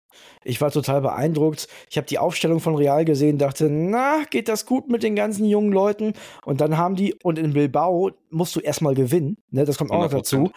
Ich 0.44 0.60
war 0.60 0.70
total 0.70 1.00
beeindruckt. 1.00 1.66
Ich 1.88 1.96
habe 1.96 2.06
die 2.06 2.18
Aufstellung 2.18 2.60
von 2.60 2.74
Real 2.74 3.06
gesehen, 3.06 3.38
dachte, 3.38 3.70
na, 3.70 4.24
geht 4.28 4.48
das 4.48 4.66
gut 4.66 4.90
mit 4.90 5.02
den 5.02 5.16
ganzen 5.16 5.46
jungen 5.46 5.72
Leuten? 5.72 6.12
Und 6.44 6.60
dann 6.60 6.76
haben 6.76 6.94
die, 6.94 7.14
und 7.22 7.38
in 7.38 7.54
Bilbao 7.54 8.10
musst 8.30 8.56
du 8.56 8.60
erstmal 8.60 8.94
gewinnen, 8.94 9.38
ne, 9.50 9.64
das 9.64 9.78
kommt 9.78 9.90
auch 9.90 9.98
100%. 9.98 10.02
noch 10.02 10.10
dazu. 10.10 10.50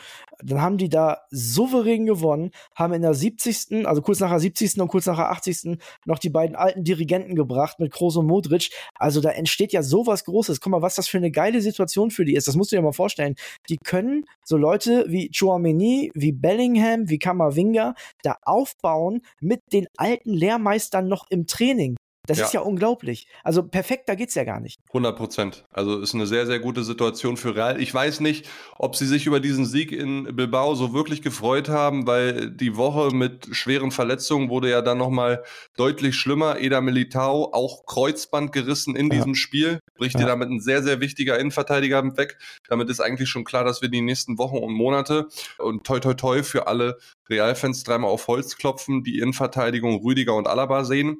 Dann 0.43 0.61
haben 0.61 0.77
die 0.77 0.89
da 0.89 1.19
souverän 1.29 2.05
gewonnen, 2.05 2.51
haben 2.75 2.93
in 2.93 3.01
der 3.01 3.13
70., 3.13 3.85
also 3.87 4.01
kurz 4.01 4.19
nach 4.19 4.29
der 4.29 4.39
70. 4.39 4.79
und 4.79 4.87
kurz 4.87 5.05
nach 5.05 5.17
der 5.17 5.31
80. 5.31 5.77
noch 6.05 6.19
die 6.19 6.29
beiden 6.29 6.55
alten 6.55 6.83
Dirigenten 6.83 7.35
gebracht 7.35 7.79
mit 7.79 7.91
Kroos 7.91 8.15
und 8.17 8.27
Modric. 8.27 8.69
Also 8.95 9.21
da 9.21 9.29
entsteht 9.31 9.73
ja 9.73 9.83
sowas 9.83 10.25
Großes. 10.25 10.59
Guck 10.59 10.71
mal, 10.71 10.81
was 10.81 10.95
das 10.95 11.07
für 11.07 11.17
eine 11.17 11.31
geile 11.31 11.61
Situation 11.61 12.11
für 12.11 12.25
die 12.25 12.35
ist. 12.35 12.47
Das 12.47 12.55
musst 12.55 12.71
du 12.71 12.75
dir 12.75 12.81
mal 12.81 12.93
vorstellen. 12.93 13.35
Die 13.69 13.77
können 13.77 14.25
so 14.43 14.57
Leute 14.57 15.05
wie 15.07 15.31
Chouameni, 15.33 16.11
wie 16.13 16.31
Bellingham, 16.31 17.09
wie 17.09 17.19
Kamavinga 17.19 17.95
da 18.21 18.37
aufbauen 18.43 19.21
mit 19.39 19.61
den 19.71 19.87
alten 19.97 20.33
Lehrmeistern 20.33 21.07
noch 21.07 21.25
im 21.29 21.47
Training. 21.47 21.95
Das 22.25 22.37
ja. 22.37 22.45
ist 22.45 22.53
ja 22.53 22.61
unglaublich. 22.61 23.27
Also 23.43 23.63
perfekter 23.63 24.15
geht's 24.15 24.33
ja 24.35 24.45
gar 24.45 24.61
nicht. 24.61 24.79
100 24.87 25.17
Prozent. 25.17 25.65
Also 25.71 25.99
ist 25.99 26.13
eine 26.13 26.25
sehr, 26.25 26.45
sehr 26.45 26.59
gute 26.59 26.85
Situation 26.85 27.35
für 27.35 27.53
Real. 27.53 27.81
Ich 27.81 27.93
weiß 27.93 28.21
nicht, 28.21 28.47
ob 28.77 28.95
sie 28.95 29.05
sich 29.05 29.25
über 29.25 29.41
diesen 29.41 29.65
Sieg 29.65 29.91
in 29.91 30.33
Bilbao 30.33 30.73
so 30.75 30.93
wirklich 30.93 31.21
gefreut 31.21 31.67
haben, 31.67 32.07
weil 32.07 32.49
die 32.49 32.77
Woche 32.77 33.13
mit 33.13 33.49
schweren 33.51 33.91
Verletzungen 33.91 34.49
wurde 34.49 34.69
ja 34.69 34.81
dann 34.81 34.99
nochmal 34.99 35.43
deutlich 35.75 36.15
schlimmer. 36.15 36.61
Eda 36.61 36.79
Militao 36.79 37.49
auch 37.51 37.85
Kreuzband 37.85 38.53
gerissen 38.53 38.95
in 38.95 39.07
ja. 39.07 39.15
diesem 39.15 39.35
Spiel. 39.35 39.79
Bricht 39.95 40.15
ja. 40.15 40.21
dir 40.21 40.27
damit 40.27 40.49
ein 40.49 40.61
sehr, 40.61 40.81
sehr 40.81 41.01
wichtiger 41.01 41.37
Innenverteidiger 41.37 42.03
weg. 42.15 42.37
Damit 42.69 42.89
ist 42.89 43.01
eigentlich 43.01 43.27
schon 43.27 43.43
klar, 43.43 43.65
dass 43.65 43.81
wir 43.81 43.89
die 43.89 44.01
nächsten 44.01 44.37
Wochen 44.37 44.57
und 44.57 44.73
Monate 44.73 45.27
und 45.57 45.83
toi 45.83 45.99
toi 45.99 46.13
toi 46.13 46.41
für 46.41 46.67
alle 46.67 46.97
Realfans 47.29 47.83
dreimal 47.83 48.11
auf 48.11 48.27
Holz 48.27 48.55
klopfen, 48.57 49.03
die 49.03 49.19
Innenverteidigung 49.19 50.01
Rüdiger 50.03 50.35
und 50.35 50.47
Alaba 50.47 50.85
sehen. 50.85 51.17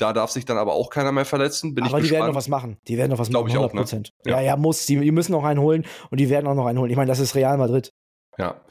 Da 0.00 0.14
darf 0.14 0.30
sich 0.30 0.46
dann 0.46 0.56
aber 0.56 0.72
auch 0.72 0.88
keiner 0.88 1.12
mehr 1.12 1.26
verletzen. 1.26 1.74
Bin 1.74 1.84
aber 1.84 1.98
ich 1.98 2.04
die 2.04 2.08
gespannt. 2.08 2.20
werden 2.20 2.30
noch 2.32 2.38
was 2.38 2.48
machen. 2.48 2.78
Die 2.88 2.96
werden 2.96 3.10
noch 3.10 3.18
was 3.18 3.28
Glaube 3.28 3.48
machen. 3.48 3.58
100 3.58 3.74
ich 3.74 3.92
auch, 3.92 3.98
ne? 3.98 4.02
Ja. 4.24 4.40
ja, 4.40 4.40
ja, 4.40 4.56
muss. 4.56 4.86
Die, 4.86 4.98
die 4.98 5.10
müssen 5.10 5.32
noch 5.32 5.44
einen 5.44 5.60
holen 5.60 5.84
und 6.10 6.18
die 6.18 6.30
werden 6.30 6.46
auch 6.46 6.54
noch 6.54 6.66
einen 6.66 6.78
holen. 6.78 6.90
Ich 6.90 6.96
meine, 6.96 7.08
das 7.08 7.18
ist 7.18 7.34
Real 7.34 7.58
Madrid. 7.58 7.92
Ja. 8.38 8.62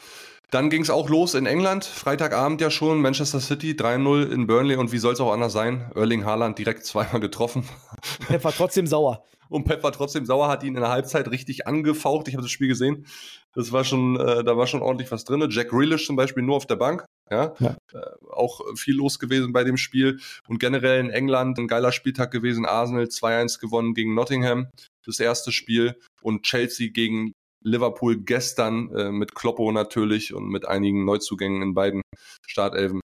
Dann 0.49 0.71
ging 0.71 0.81
es 0.81 0.89
auch 0.89 1.09
los 1.09 1.35
in 1.35 1.45
England, 1.45 1.85
Freitagabend 1.85 2.59
ja 2.59 2.71
schon, 2.71 3.01
Manchester 3.01 3.39
City 3.39 3.73
3-0 3.73 4.31
in 4.31 4.47
Burnley 4.47 4.77
und 4.77 4.91
wie 4.91 4.97
soll 4.97 5.13
es 5.13 5.19
auch 5.19 5.31
anders 5.31 5.53
sein? 5.53 5.91
Erling 5.93 6.25
Haaland 6.25 6.57
direkt 6.57 6.85
zweimal 6.85 7.19
getroffen. 7.19 7.69
Pep 8.27 8.43
war 8.43 8.51
trotzdem 8.51 8.87
sauer. 8.87 9.23
Und 9.49 9.65
Pep 9.65 9.83
war 9.83 9.91
trotzdem 9.91 10.25
sauer, 10.25 10.47
hat 10.47 10.63
ihn 10.63 10.73
in 10.73 10.81
der 10.81 10.89
Halbzeit 10.89 11.29
richtig 11.29 11.67
angefaucht. 11.67 12.27
Ich 12.27 12.33
habe 12.33 12.41
das 12.41 12.51
Spiel 12.51 12.67
gesehen. 12.67 13.05
Das 13.53 13.71
war 13.71 13.83
schon, 13.83 14.19
äh, 14.19 14.43
da 14.43 14.57
war 14.57 14.65
schon 14.65 14.81
ordentlich 14.81 15.11
was 15.11 15.23
drin. 15.23 15.45
Jack 15.51 15.69
Grealish 15.69 16.07
zum 16.07 16.15
Beispiel 16.15 16.41
nur 16.41 16.55
auf 16.55 16.65
der 16.65 16.77
Bank. 16.77 17.05
Ja, 17.29 17.53
ja. 17.59 17.77
Äh, 17.93 17.99
auch 18.31 18.61
viel 18.75 18.95
los 18.95 19.19
gewesen 19.19 19.53
bei 19.53 19.63
dem 19.63 19.77
Spiel. 19.77 20.19
Und 20.47 20.59
generell 20.59 20.99
in 20.99 21.09
England 21.09 21.57
ein 21.59 21.67
geiler 21.67 21.91
Spieltag 21.91 22.31
gewesen. 22.31 22.65
Arsenal 22.65 23.05
2-1 23.05 23.59
gewonnen 23.59 23.93
gegen 23.93 24.15
Nottingham. 24.15 24.67
Das 25.05 25.19
erste 25.19 25.51
Spiel. 25.51 25.99
Und 26.21 26.43
Chelsea 26.43 26.89
gegen 26.89 27.33
Liverpool 27.61 28.17
gestern 28.17 28.93
äh, 28.95 29.11
mit 29.11 29.35
Kloppo 29.35 29.71
natürlich 29.71 30.33
und 30.33 30.47
mit 30.49 30.67
einigen 30.67 31.05
Neuzugängen 31.05 31.61
in 31.61 31.73
beiden 31.73 32.01
Startelfen 32.47 33.01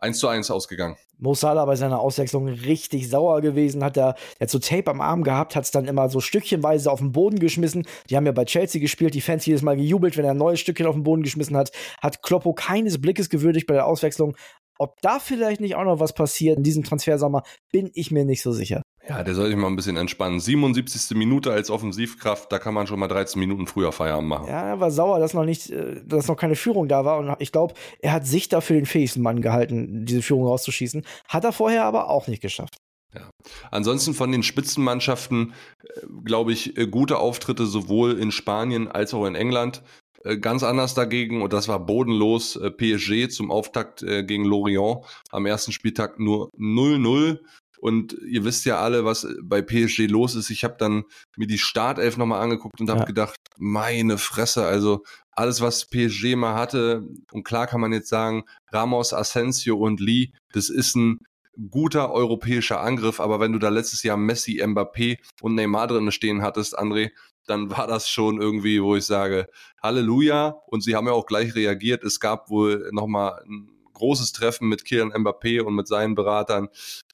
1 0.00 0.18
zu 0.18 0.28
1 0.28 0.50
ausgegangen. 0.50 0.96
Mo 1.18 1.34
Salah 1.34 1.64
bei 1.64 1.74
seiner 1.74 1.98
Auswechslung 2.00 2.46
richtig 2.46 3.10
sauer 3.10 3.40
gewesen, 3.40 3.82
hat 3.82 3.96
er, 3.96 4.14
er 4.38 4.48
so 4.48 4.60
Tape 4.60 4.88
am 4.88 5.00
Arm 5.00 5.24
gehabt, 5.24 5.56
hat 5.56 5.64
es 5.64 5.72
dann 5.72 5.86
immer 5.86 6.08
so 6.08 6.20
stückchenweise 6.20 6.90
auf 6.92 7.00
den 7.00 7.10
Boden 7.10 7.40
geschmissen. 7.40 7.86
Die 8.08 8.16
haben 8.16 8.26
ja 8.26 8.32
bei 8.32 8.44
Chelsea 8.44 8.80
gespielt, 8.80 9.14
die 9.14 9.20
Fans 9.20 9.44
jedes 9.44 9.62
Mal 9.62 9.76
gejubelt, 9.76 10.16
wenn 10.16 10.24
er 10.24 10.30
ein 10.30 10.36
neues 10.36 10.60
Stückchen 10.60 10.86
auf 10.86 10.94
den 10.94 11.02
Boden 11.02 11.22
geschmissen 11.22 11.56
hat. 11.56 11.72
Hat 12.00 12.22
Kloppo 12.22 12.52
keines 12.52 13.00
Blickes 13.00 13.28
gewürdigt 13.28 13.66
bei 13.66 13.74
der 13.74 13.86
Auswechslung. 13.86 14.36
Ob 14.78 15.00
da 15.00 15.18
vielleicht 15.18 15.60
nicht 15.60 15.74
auch 15.74 15.84
noch 15.84 15.98
was 15.98 16.14
passiert 16.14 16.56
in 16.56 16.62
diesem 16.62 16.84
Transfersommer, 16.84 17.42
bin 17.72 17.90
ich 17.94 18.12
mir 18.12 18.24
nicht 18.24 18.42
so 18.42 18.52
sicher. 18.52 18.82
Ja, 19.08 19.22
der 19.22 19.34
soll 19.34 19.48
sich 19.48 19.56
mal 19.56 19.68
ein 19.68 19.76
bisschen 19.76 19.96
entspannen. 19.96 20.38
77. 20.38 21.16
Minute 21.16 21.50
als 21.50 21.70
Offensivkraft, 21.70 22.52
da 22.52 22.58
kann 22.58 22.74
man 22.74 22.86
schon 22.86 23.00
mal 23.00 23.08
13 23.08 23.40
Minuten 23.40 23.66
früher 23.66 23.90
Feierabend 23.90 24.28
machen. 24.28 24.48
Ja, 24.48 24.68
er 24.68 24.80
war 24.80 24.90
sauer, 24.90 25.18
dass 25.18 25.32
noch 25.32 25.46
nicht, 25.46 25.70
äh, 25.70 26.02
dass 26.04 26.28
noch 26.28 26.36
keine 26.36 26.56
Führung 26.56 26.88
da 26.88 27.06
war. 27.06 27.18
Und 27.18 27.34
ich 27.38 27.50
glaube, 27.50 27.72
er 28.00 28.12
hat 28.12 28.26
sich 28.26 28.50
dafür 28.50 28.76
den 28.76 28.84
fähigsten 28.84 29.22
Mann 29.22 29.40
gehalten, 29.40 30.04
diese 30.04 30.20
Führung 30.20 30.46
rauszuschießen. 30.46 31.06
Hat 31.26 31.44
er 31.44 31.52
vorher 31.52 31.84
aber 31.84 32.10
auch 32.10 32.26
nicht 32.26 32.42
geschafft. 32.42 32.76
Ja. 33.14 33.30
Ansonsten 33.70 34.12
von 34.12 34.30
den 34.30 34.42
Spitzenmannschaften, 34.42 35.54
äh, 35.82 36.00
glaube 36.24 36.52
ich, 36.52 36.76
äh, 36.76 36.86
gute 36.86 37.18
Auftritte 37.18 37.64
sowohl 37.64 38.18
in 38.18 38.30
Spanien 38.30 38.88
als 38.88 39.14
auch 39.14 39.24
in 39.24 39.34
England. 39.34 39.82
Ganz 40.40 40.64
anders 40.64 40.94
dagegen, 40.94 41.42
und 41.42 41.52
das 41.52 41.68
war 41.68 41.78
bodenlos, 41.78 42.58
PSG 42.76 43.28
zum 43.28 43.52
Auftakt 43.52 44.00
gegen 44.00 44.44
Lorient 44.44 45.04
am 45.30 45.46
ersten 45.46 45.70
Spieltag 45.70 46.18
nur 46.18 46.50
0-0. 46.58 47.38
Und 47.80 48.16
ihr 48.26 48.44
wisst 48.44 48.64
ja 48.64 48.80
alle, 48.80 49.04
was 49.04 49.26
bei 49.42 49.62
PSG 49.62 50.06
los 50.06 50.34
ist. 50.34 50.50
Ich 50.50 50.64
habe 50.64 50.76
dann 50.78 51.04
mir 51.36 51.46
die 51.46 51.58
Startelf 51.58 52.16
nochmal 52.16 52.42
angeguckt 52.42 52.80
und 52.80 52.90
habe 52.90 53.00
ja. 53.00 53.06
gedacht, 53.06 53.36
meine 53.56 54.18
Fresse, 54.18 54.66
also 54.66 55.04
alles, 55.30 55.60
was 55.60 55.86
PSG 55.86 56.34
mal 56.34 56.54
hatte, 56.54 57.06
und 57.32 57.44
klar 57.44 57.66
kann 57.66 57.80
man 57.80 57.92
jetzt 57.92 58.08
sagen, 58.08 58.44
Ramos, 58.72 59.14
Asensio 59.14 59.76
und 59.76 60.00
Lee, 60.00 60.32
das 60.52 60.68
ist 60.68 60.96
ein 60.96 61.20
guter 61.70 62.12
europäischer 62.12 62.80
Angriff, 62.80 63.20
aber 63.20 63.40
wenn 63.40 63.52
du 63.52 63.58
da 63.58 63.68
letztes 63.68 64.02
Jahr 64.02 64.16
Messi, 64.16 64.62
Mbappé 64.62 65.18
und 65.40 65.54
Neymar 65.54 65.88
drin 65.88 66.10
stehen 66.12 66.42
hattest, 66.42 66.78
André, 66.78 67.10
dann 67.48 67.70
war 67.70 67.86
das 67.86 68.08
schon 68.08 68.40
irgendwie, 68.40 68.82
wo 68.82 68.94
ich 68.96 69.06
sage, 69.06 69.48
Halleluja. 69.82 70.60
Und 70.66 70.82
sie 70.82 70.94
haben 70.94 71.06
ja 71.06 71.12
auch 71.12 71.26
gleich 71.26 71.54
reagiert. 71.54 72.04
Es 72.04 72.20
gab 72.20 72.50
wohl 72.50 72.90
nochmal 72.92 73.42
ein 73.46 73.70
großes 73.98 74.32
Treffen 74.32 74.68
mit 74.68 74.84
Kylian 74.84 75.12
Mbappé 75.12 75.60
und 75.60 75.74
mit 75.74 75.88
seinen 75.88 76.14
Beratern 76.14 76.68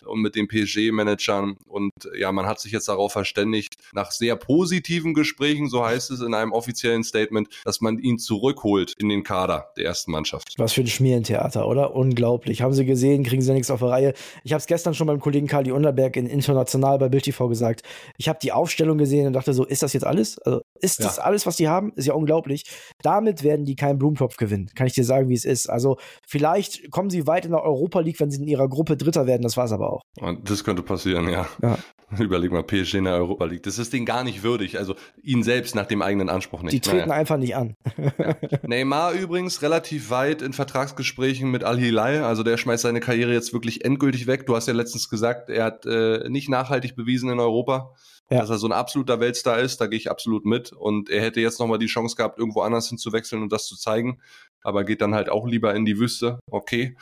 und 0.04 0.20
mit 0.20 0.36
den 0.36 0.48
PSG-Managern. 0.48 1.56
Und 1.66 1.90
ja, 2.16 2.30
man 2.32 2.46
hat 2.46 2.60
sich 2.60 2.72
jetzt 2.72 2.88
darauf 2.88 3.12
verständigt, 3.12 3.74
nach 3.92 4.10
sehr 4.10 4.36
positiven 4.36 5.14
Gesprächen, 5.14 5.68
so 5.68 5.84
heißt 5.84 6.10
es 6.10 6.20
in 6.20 6.34
einem 6.34 6.52
offiziellen 6.52 7.04
Statement, 7.04 7.48
dass 7.64 7.80
man 7.80 7.98
ihn 7.98 8.18
zurückholt 8.18 8.94
in 8.98 9.08
den 9.08 9.22
Kader 9.22 9.72
der 9.76 9.86
ersten 9.86 10.12
Mannschaft. 10.12 10.54
Was 10.58 10.72
für 10.72 10.82
ein 10.82 10.86
Schmierentheater, 10.86 11.66
oder? 11.66 11.94
Unglaublich. 11.94 12.62
Haben 12.62 12.74
Sie 12.74 12.84
gesehen, 12.84 13.24
kriegen 13.24 13.42
Sie 13.42 13.52
nichts 13.52 13.70
auf 13.70 13.80
der 13.80 13.88
Reihe. 13.88 14.14
Ich 14.42 14.52
habe 14.52 14.60
es 14.60 14.66
gestern 14.66 14.94
schon 14.94 15.06
beim 15.06 15.20
Kollegen 15.20 15.46
Kali 15.46 15.72
Unterberg 15.72 16.16
in 16.16 16.26
International 16.26 16.98
bei 16.98 17.08
Bild 17.08 17.24
TV 17.24 17.48
gesagt. 17.48 17.82
Ich 18.18 18.28
habe 18.28 18.38
die 18.42 18.52
Aufstellung 18.52 18.98
gesehen 18.98 19.26
und 19.26 19.32
dachte 19.32 19.54
so, 19.54 19.64
ist 19.64 19.82
das 19.82 19.92
jetzt 19.92 20.06
alles? 20.06 20.38
Also 20.38 20.62
ist 20.84 21.00
ja. 21.00 21.06
das 21.06 21.18
alles, 21.18 21.46
was 21.46 21.56
die 21.56 21.68
haben? 21.68 21.92
Ist 21.96 22.06
ja 22.06 22.14
unglaublich. 22.14 22.64
Damit 23.02 23.42
werden 23.42 23.64
die 23.64 23.74
keinen 23.74 23.98
Blumentopf 23.98 24.36
gewinnen. 24.36 24.70
Kann 24.74 24.86
ich 24.86 24.92
dir 24.92 25.04
sagen, 25.04 25.28
wie 25.28 25.34
es 25.34 25.44
ist. 25.44 25.68
Also 25.68 25.96
vielleicht 26.26 26.90
kommen 26.90 27.10
sie 27.10 27.26
weit 27.26 27.46
in 27.46 27.52
der 27.52 27.62
Europa 27.62 28.00
League, 28.00 28.20
wenn 28.20 28.30
sie 28.30 28.40
in 28.40 28.46
ihrer 28.46 28.68
Gruppe 28.68 28.96
Dritter 28.96 29.26
werden. 29.26 29.42
Das 29.42 29.56
war 29.56 29.64
es 29.64 29.72
aber 29.72 29.92
auch. 29.92 30.02
Und 30.20 30.48
das 30.50 30.62
könnte 30.62 30.82
passieren, 30.82 31.28
ja. 31.28 31.48
ja. 31.62 31.78
Überleg 32.18 32.52
mal, 32.52 32.62
PSG 32.62 32.94
in 32.94 33.04
der 33.04 33.14
Europa 33.14 33.46
League. 33.46 33.62
Das 33.62 33.78
ist 33.78 33.92
denen 33.92 34.04
gar 34.04 34.24
nicht 34.24 34.42
würdig. 34.42 34.78
Also 34.78 34.94
ihn 35.22 35.42
selbst 35.42 35.74
nach 35.74 35.86
dem 35.86 36.02
eigenen 36.02 36.28
Anspruch 36.28 36.62
nicht. 36.62 36.74
Die 36.74 36.80
treten 36.80 37.08
naja. 37.08 37.20
einfach 37.20 37.38
nicht 37.38 37.56
an. 37.56 37.74
ja. 38.18 38.36
Neymar 38.62 39.12
übrigens 39.12 39.62
relativ 39.62 40.10
weit 40.10 40.42
in 40.42 40.52
Vertragsgesprächen 40.52 41.50
mit 41.50 41.64
Al-Hilal. 41.64 42.22
Also 42.24 42.42
der 42.42 42.58
schmeißt 42.58 42.82
seine 42.82 43.00
Karriere 43.00 43.32
jetzt 43.32 43.52
wirklich 43.52 43.84
endgültig 43.84 44.26
weg. 44.26 44.46
Du 44.46 44.54
hast 44.54 44.68
ja 44.68 44.74
letztens 44.74 45.08
gesagt, 45.08 45.48
er 45.48 45.64
hat 45.64 45.86
äh, 45.86 46.28
nicht 46.28 46.48
nachhaltig 46.48 46.94
bewiesen 46.94 47.30
in 47.30 47.40
Europa 47.40 47.94
ja. 48.30 48.40
dass 48.40 48.50
er 48.50 48.58
so 48.58 48.66
ein 48.66 48.72
absoluter 48.72 49.20
Weltstar 49.20 49.58
ist, 49.60 49.80
da 49.80 49.86
gehe 49.86 49.98
ich 49.98 50.10
absolut 50.10 50.44
mit. 50.44 50.72
Und 50.72 51.10
er 51.10 51.22
hätte 51.22 51.40
jetzt 51.40 51.60
nochmal 51.60 51.78
die 51.78 51.86
Chance 51.86 52.16
gehabt, 52.16 52.38
irgendwo 52.38 52.62
anders 52.62 52.88
hinzuwechseln 52.88 53.42
und 53.42 53.52
das 53.52 53.66
zu 53.66 53.76
zeigen, 53.76 54.20
aber 54.62 54.84
geht 54.84 55.00
dann 55.00 55.14
halt 55.14 55.28
auch 55.28 55.46
lieber 55.46 55.74
in 55.74 55.84
die 55.84 55.98
Wüste. 55.98 56.38
Okay. 56.50 56.96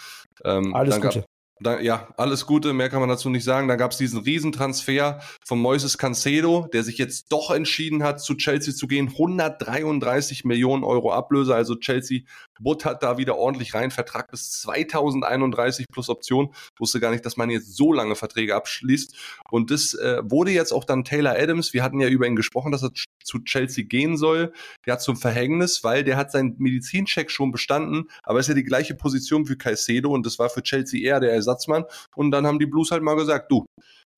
Ähm, 0.44 0.74
Alles 0.74 1.00
Gute. 1.00 1.24
Da, 1.62 1.80
ja, 1.80 2.08
alles 2.16 2.46
Gute, 2.46 2.72
mehr 2.72 2.88
kann 2.88 3.00
man 3.00 3.08
dazu 3.08 3.30
nicht 3.30 3.44
sagen. 3.44 3.68
Da 3.68 3.76
gab 3.76 3.92
es 3.92 3.98
diesen 3.98 4.20
Riesentransfer 4.20 5.20
von 5.44 5.60
Moises 5.60 5.98
Cancedo, 5.98 6.68
der 6.72 6.82
sich 6.82 6.98
jetzt 6.98 7.32
doch 7.32 7.50
entschieden 7.50 8.02
hat, 8.02 8.20
zu 8.20 8.34
Chelsea 8.34 8.74
zu 8.74 8.86
gehen. 8.86 9.08
133 9.08 10.44
Millionen 10.44 10.84
Euro 10.84 11.12
Ablöse, 11.12 11.54
also 11.54 11.76
Chelsea 11.76 12.20
buttert 12.60 13.02
da 13.02 13.18
wieder 13.18 13.36
ordentlich 13.36 13.74
rein. 13.74 13.90
Vertrag 13.90 14.30
bis 14.30 14.50
2031 14.60 15.86
plus 15.92 16.08
Option. 16.08 16.54
Wusste 16.78 17.00
gar 17.00 17.10
nicht, 17.10 17.24
dass 17.26 17.36
man 17.36 17.50
jetzt 17.50 17.76
so 17.76 17.92
lange 17.92 18.16
Verträge 18.16 18.54
abschließt. 18.54 19.16
Und 19.50 19.70
das 19.70 19.94
äh, 19.94 20.22
wurde 20.24 20.50
jetzt 20.50 20.72
auch 20.72 20.84
dann 20.84 21.04
Taylor 21.04 21.36
Adams. 21.38 21.72
Wir 21.72 21.82
hatten 21.82 22.00
ja 22.00 22.08
über 22.08 22.26
ihn 22.26 22.36
gesprochen, 22.36 22.72
dass 22.72 22.82
er 22.82 22.90
zu 23.24 23.38
Chelsea 23.40 23.84
gehen 23.84 24.16
soll. 24.16 24.52
Ja, 24.86 24.98
zum 24.98 25.16
Verhängnis, 25.16 25.84
weil 25.84 26.04
der 26.04 26.16
hat 26.16 26.32
seinen 26.32 26.56
Medizincheck 26.58 27.30
schon 27.30 27.52
bestanden, 27.52 28.04
aber 28.24 28.40
ist 28.40 28.48
ja 28.48 28.54
die 28.54 28.64
gleiche 28.64 28.94
Position 28.94 29.48
wie 29.48 29.56
Caicedo 29.56 30.10
und 30.10 30.26
das 30.26 30.38
war 30.38 30.50
für 30.50 30.62
Chelsea 30.62 31.00
eher 31.00 31.20
der 31.20 31.32
Ersatz 31.32 31.52
Ersatzmann. 31.52 31.84
Und 32.14 32.30
dann 32.30 32.46
haben 32.46 32.58
die 32.58 32.66
Blues 32.66 32.90
halt 32.90 33.02
mal 33.02 33.16
gesagt, 33.16 33.50
du, 33.50 33.66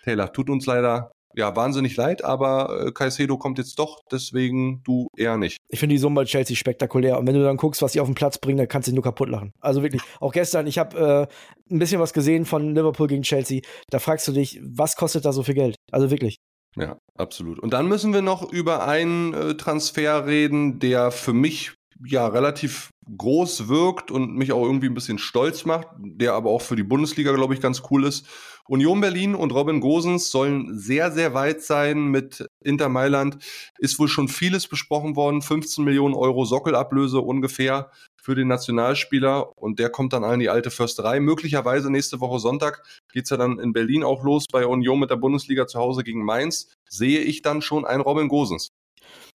Taylor, 0.03 0.33
tut 0.33 0.51
uns 0.51 0.67
leider 0.67 1.11
ja, 1.37 1.57
wahnsinnig 1.57 1.97
leid, 1.97 2.23
aber 2.23 2.87
äh, 2.87 2.93
Caicedo 2.93 3.37
kommt 3.37 3.59
jetzt 3.59 3.77
doch, 3.81 3.99
deswegen 4.13 4.83
du 4.85 5.09
eher 5.17 5.37
nicht. 5.37 5.57
Ich 5.69 5.81
finde 5.81 5.95
die 5.95 5.99
Summe 5.99 6.21
bei 6.21 6.25
Chelsea 6.27 6.57
spektakulär. 6.57 7.19
Und 7.19 7.27
wenn 7.27 7.35
du 7.35 7.43
dann 7.43 7.57
guckst, 7.57 7.83
was 7.83 7.93
sie 7.93 7.99
auf 7.99 8.07
den 8.07 8.15
Platz 8.15 8.39
bringen, 8.39 8.59
dann 8.59 8.69
kannst 8.69 8.87
du 8.87 8.93
dich 8.93 8.95
nur 8.95 9.03
kaputt 9.03 9.29
lachen. 9.29 9.51
Also 9.61 9.83
wirklich, 9.83 10.01
auch 10.21 10.33
gestern, 10.33 10.69
ich 10.69 10.79
habe 10.79 11.29
äh, 11.69 11.73
ein 11.75 11.81
bisschen 11.81 12.01
was 12.01 12.13
gesehen 12.13 12.45
von 12.45 12.77
Liverpool 12.77 13.09
gegen 13.09 13.23
Chelsea. 13.23 13.63
Da 13.91 13.99
fragst 13.99 14.29
du 14.29 14.33
dich, 14.33 14.61
was 14.63 14.95
kostet 14.95 15.25
da 15.25 15.33
so 15.33 15.43
viel 15.43 15.55
Geld? 15.55 15.75
Also 15.91 16.13
wirklich. 16.13 16.37
Ja, 16.77 16.99
absolut. 17.17 17.59
Und 17.59 17.73
dann 17.73 17.89
müssen 17.89 18.13
wir 18.13 18.23
noch 18.23 18.51
über 18.51 18.87
einen 18.87 19.33
äh, 19.33 19.57
Transfer 19.57 20.27
reden, 20.27 20.79
der 20.81 21.11
für 21.11 21.33
mich 21.33 21.73
ja 22.05 22.27
relativ 22.27 22.91
groß 23.17 23.69
wirkt 23.69 24.11
und 24.11 24.35
mich 24.35 24.53
auch 24.53 24.65
irgendwie 24.65 24.89
ein 24.89 24.95
bisschen 24.95 25.19
stolz 25.19 25.65
macht, 25.65 25.89
der 25.99 26.35
aber 26.35 26.51
auch 26.51 26.63
für 26.63 26.77
die 26.77 26.83
Bundesliga, 26.83 27.33
glaube 27.33 27.55
ich, 27.55 27.61
ganz 27.61 27.83
cool 27.91 28.05
ist. 28.05 28.27
Union 28.67 29.01
Berlin 29.01 29.35
und 29.35 29.53
Robin 29.53 29.81
Gosens 29.81 30.31
sollen 30.31 30.79
sehr, 30.79 31.13
sehr 31.13 31.35
weit 31.35 31.63
sein 31.63 32.07
mit 32.07 32.47
Inter 32.61 32.89
Mailand. 32.89 33.37
Ist 33.79 33.99
wohl 33.99 34.09
schon 34.09 34.29
vieles 34.29 34.69
besprochen 34.69 35.17
worden. 35.17 35.43
15 35.43 35.85
Millionen 35.85 36.15
Euro 36.15 36.47
Sockelablöse 36.47 37.21
ungefähr 37.21 37.91
für 38.17 38.35
den 38.35 38.49
Nationalspieler 38.49 39.53
und 39.59 39.79
der 39.79 39.91
kommt 39.91 40.15
dann 40.15 40.25
an 40.25 40.41
die 40.41 40.49
alte 40.49 40.71
Försterei. 40.71 41.21
Möglicherweise 41.21 41.91
nächste 41.91 42.21
Woche 42.21 42.39
Sonntag 42.39 42.83
geht's 43.13 43.29
ja 43.29 43.37
dann 43.37 43.59
in 43.59 43.75
Berlin 43.75 44.03
auch 44.03 44.25
los 44.25 44.47
bei 44.51 44.67
Union 44.67 44.99
mit 44.99 45.11
der 45.11 45.17
Bundesliga 45.17 45.67
zu 45.67 45.79
Hause 45.79 46.03
gegen 46.03 46.25
Mainz. 46.25 46.73
Sehe 46.89 47.21
ich 47.21 47.43
dann 47.43 47.61
schon 47.61 47.85
einen 47.85 48.01
Robin 48.01 48.29
Gosens. 48.29 48.71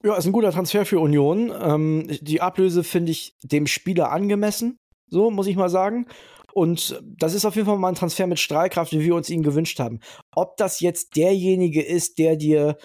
Ja, 0.03 0.15
ist 0.15 0.25
ein 0.25 0.31
guter 0.31 0.51
Transfer 0.51 0.85
für 0.85 0.99
Union. 0.99 1.53
Ähm, 1.61 2.07
die 2.21 2.41
Ablöse 2.41 2.83
finde 2.83 3.11
ich 3.11 3.35
dem 3.43 3.67
Spieler 3.67 4.11
angemessen, 4.11 4.79
so 5.07 5.29
muss 5.29 5.45
ich 5.45 5.55
mal 5.55 5.69
sagen. 5.69 6.07
Und 6.53 7.01
das 7.03 7.33
ist 7.33 7.45
auf 7.45 7.55
jeden 7.55 7.67
Fall 7.67 7.77
mal 7.77 7.89
ein 7.89 7.95
Transfer 7.95 8.27
mit 8.27 8.39
Strahlkraft, 8.39 8.91
wie 8.91 9.01
wir 9.01 9.15
uns 9.15 9.29
ihn 9.29 9.43
gewünscht 9.43 9.79
haben. 9.79 9.99
Ob 10.35 10.57
das 10.57 10.79
jetzt 10.79 11.15
derjenige 11.15 11.81
ist, 11.81 12.17
der 12.17 12.35
dir 12.35 12.77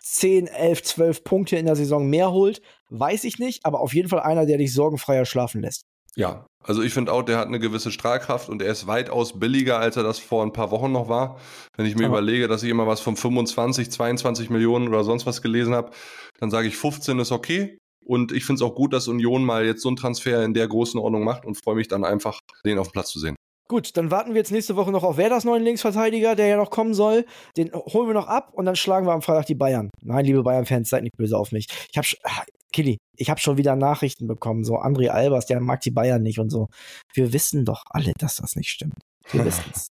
10, 0.00 0.48
11, 0.48 0.82
12 0.82 1.24
Punkte 1.24 1.56
in 1.56 1.66
der 1.66 1.76
Saison 1.76 2.08
mehr 2.08 2.32
holt, 2.32 2.60
weiß 2.90 3.24
ich 3.24 3.38
nicht, 3.38 3.64
aber 3.64 3.80
auf 3.80 3.94
jeden 3.94 4.08
Fall 4.08 4.20
einer, 4.20 4.46
der 4.46 4.58
dich 4.58 4.74
sorgenfreier 4.74 5.24
schlafen 5.24 5.60
lässt. 5.60 5.84
Ja, 6.14 6.46
also 6.62 6.82
ich 6.82 6.92
finde 6.92 7.12
auch, 7.12 7.22
der 7.22 7.38
hat 7.38 7.48
eine 7.48 7.58
gewisse 7.58 7.90
Strahlkraft 7.90 8.48
und 8.48 8.60
er 8.60 8.70
ist 8.70 8.86
weitaus 8.86 9.38
billiger, 9.38 9.78
als 9.78 9.96
er 9.96 10.02
das 10.02 10.18
vor 10.18 10.42
ein 10.42 10.52
paar 10.52 10.70
Wochen 10.70 10.92
noch 10.92 11.08
war. 11.08 11.38
Wenn 11.76 11.86
ich 11.86 11.96
mir 11.96 12.06
Aber 12.06 12.18
überlege, 12.18 12.48
dass 12.48 12.62
ich 12.62 12.70
immer 12.70 12.86
was 12.86 13.00
von 13.00 13.16
25, 13.16 13.90
22 13.90 14.50
Millionen 14.50 14.88
oder 14.88 15.04
sonst 15.04 15.24
was 15.24 15.40
gelesen 15.40 15.74
habe, 15.74 15.90
dann 16.38 16.50
sage 16.50 16.68
ich 16.68 16.76
15 16.76 17.18
ist 17.18 17.32
okay. 17.32 17.78
Und 18.04 18.32
ich 18.32 18.44
finde 18.44 18.64
es 18.64 18.68
auch 18.68 18.74
gut, 18.74 18.92
dass 18.92 19.08
Union 19.08 19.44
mal 19.44 19.64
jetzt 19.64 19.82
so 19.82 19.88
einen 19.88 19.96
Transfer 19.96 20.44
in 20.44 20.54
der 20.54 20.68
großen 20.68 20.98
Ordnung 20.98 21.24
macht 21.24 21.44
und 21.44 21.62
freue 21.62 21.76
mich 21.76 21.88
dann 21.88 22.04
einfach, 22.04 22.40
den 22.64 22.78
auf 22.78 22.88
dem 22.88 22.92
Platz 22.92 23.10
zu 23.10 23.18
sehen. 23.20 23.36
Gut, 23.68 23.96
dann 23.96 24.10
warten 24.10 24.34
wir 24.34 24.38
jetzt 24.38 24.52
nächste 24.52 24.76
Woche 24.76 24.90
noch 24.90 25.02
auf 25.02 25.16
Werders 25.16 25.44
neuen 25.44 25.62
Linksverteidiger, 25.62 26.34
der 26.34 26.46
ja 26.46 26.56
noch 26.56 26.70
kommen 26.70 26.94
soll. 26.94 27.24
Den 27.56 27.72
holen 27.72 28.08
wir 28.08 28.14
noch 28.14 28.26
ab 28.26 28.50
und 28.52 28.66
dann 28.66 28.76
schlagen 28.76 29.06
wir 29.06 29.12
am 29.12 29.22
Freitag 29.22 29.46
die 29.46 29.54
Bayern. 29.54 29.88
Nein, 30.02 30.24
liebe 30.24 30.42
Bayern-Fans, 30.42 30.90
seid 30.90 31.04
nicht 31.04 31.16
böse 31.16 31.38
auf 31.38 31.52
mich. 31.52 31.66
Ich 31.90 31.96
habe 31.96 32.06
Kili, 32.72 32.98
ich 33.16 33.30
habe 33.30 33.40
schon 33.40 33.56
wieder 33.56 33.76
Nachrichten 33.76 34.26
bekommen, 34.26 34.64
so 34.64 34.78
André 34.78 35.08
Albers, 35.08 35.46
der 35.46 35.60
mag 35.60 35.80
die 35.80 35.90
Bayern 35.90 36.22
nicht 36.22 36.38
und 36.38 36.50
so. 36.50 36.68
Wir 37.14 37.32
wissen 37.32 37.64
doch 37.64 37.84
alle, 37.90 38.12
dass 38.18 38.36
das 38.36 38.56
nicht 38.56 38.70
stimmt. 38.70 38.98
Wir 39.30 39.44
wissen 39.44 39.64
es. 39.72 39.91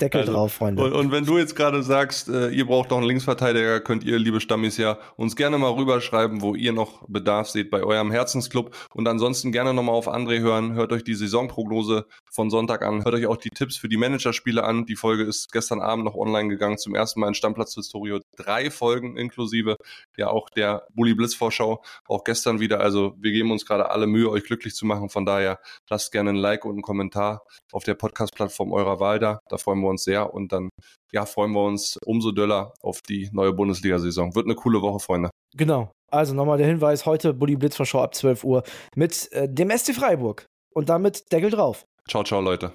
Deckel 0.00 0.20
also, 0.20 0.32
drauf, 0.32 0.52
Freunde. 0.52 0.82
Und, 0.82 0.92
und, 0.92 1.12
wenn 1.12 1.24
du 1.24 1.38
jetzt 1.38 1.56
gerade 1.56 1.82
sagst, 1.82 2.28
äh, 2.28 2.50
ihr 2.50 2.66
braucht 2.66 2.90
noch 2.90 2.98
einen 2.98 3.06
Linksverteidiger, 3.06 3.80
könnt 3.80 4.04
ihr, 4.04 4.18
liebe 4.18 4.40
Stammis, 4.40 4.76
ja 4.76 4.98
uns 5.16 5.34
gerne 5.36 5.58
mal 5.58 5.70
rüberschreiben, 5.70 6.42
wo 6.42 6.54
ihr 6.54 6.72
noch 6.72 7.02
Bedarf 7.08 7.48
seht 7.48 7.70
bei 7.70 7.82
eurem 7.82 8.10
Herzensclub. 8.10 8.74
Und 8.92 9.08
ansonsten 9.08 9.50
gerne 9.50 9.72
nochmal 9.72 9.94
auf 9.94 10.08
André 10.08 10.40
hören. 10.40 10.74
Hört 10.74 10.92
euch 10.92 11.04
die 11.04 11.14
Saisonprognose 11.14 12.06
von 12.30 12.50
Sonntag 12.50 12.82
an. 12.82 13.04
Hört 13.04 13.14
euch 13.14 13.26
auch 13.26 13.36
die 13.36 13.50
Tipps 13.50 13.76
für 13.76 13.88
die 13.88 13.96
Managerspiele 13.96 14.62
an. 14.62 14.84
Die 14.84 14.96
Folge 14.96 15.22
ist 15.24 15.52
gestern 15.52 15.80
Abend 15.80 16.04
noch 16.04 16.14
online 16.14 16.48
gegangen. 16.48 16.76
Zum 16.76 16.94
ersten 16.94 17.20
Mal 17.20 17.28
in 17.28 17.34
Stammplatz 17.34 17.74
Historio. 17.74 18.20
Drei 18.36 18.70
Folgen 18.70 19.16
inklusive 19.16 19.76
ja 20.16 20.28
auch 20.28 20.50
der 20.50 20.86
Bully 20.94 21.14
Blitz 21.14 21.34
Vorschau. 21.34 21.82
Auch 22.06 22.24
gestern 22.24 22.60
wieder. 22.60 22.80
Also 22.80 23.14
wir 23.18 23.32
geben 23.32 23.50
uns 23.50 23.64
gerade 23.64 23.90
alle 23.90 24.06
Mühe, 24.06 24.28
euch 24.28 24.44
glücklich 24.44 24.74
zu 24.74 24.84
machen. 24.84 25.08
Von 25.08 25.24
daher 25.24 25.60
lasst 25.88 26.12
gerne 26.12 26.30
ein 26.30 26.36
Like 26.36 26.64
und 26.64 26.72
einen 26.72 26.82
Kommentar 26.82 27.42
auf 27.72 27.84
der 27.84 27.94
Podcast-Plattform 27.94 28.72
eurer 28.72 29.00
Wahl 29.00 29.18
da. 29.18 29.40
Da 29.48 29.58
freuen 29.62 29.80
wir 29.80 29.88
uns 29.88 30.04
sehr 30.04 30.32
und 30.34 30.52
dann 30.52 30.68
ja, 31.12 31.26
freuen 31.26 31.52
wir 31.52 31.62
uns 31.64 31.98
umso 32.04 32.32
döller 32.32 32.72
auf 32.80 33.00
die 33.02 33.28
neue 33.32 33.52
Bundesliga-Saison. 33.52 34.34
Wird 34.34 34.46
eine 34.46 34.54
coole 34.54 34.80
Woche, 34.82 35.00
Freunde. 35.00 35.30
Genau. 35.54 35.90
Also 36.10 36.34
nochmal 36.34 36.58
der 36.58 36.66
Hinweis, 36.66 37.06
heute 37.06 37.32
Bulli 37.32 37.56
Blitz 37.56 37.76
Vorschau 37.76 38.02
ab 38.02 38.14
12 38.14 38.44
Uhr 38.44 38.62
mit 38.94 39.30
äh, 39.32 39.48
dem 39.48 39.70
SC 39.70 39.94
Freiburg. 39.94 40.46
Und 40.74 40.88
damit 40.88 41.30
Deckel 41.32 41.50
drauf. 41.50 41.84
Ciao, 42.08 42.24
ciao, 42.24 42.40
Leute. 42.40 42.72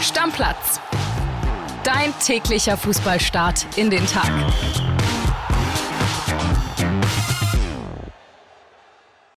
Stammplatz. 0.00 0.80
Dein 1.84 2.12
täglicher 2.20 2.76
Fußballstart 2.76 3.78
in 3.78 3.90
den 3.90 4.06
Tag. 4.06 4.30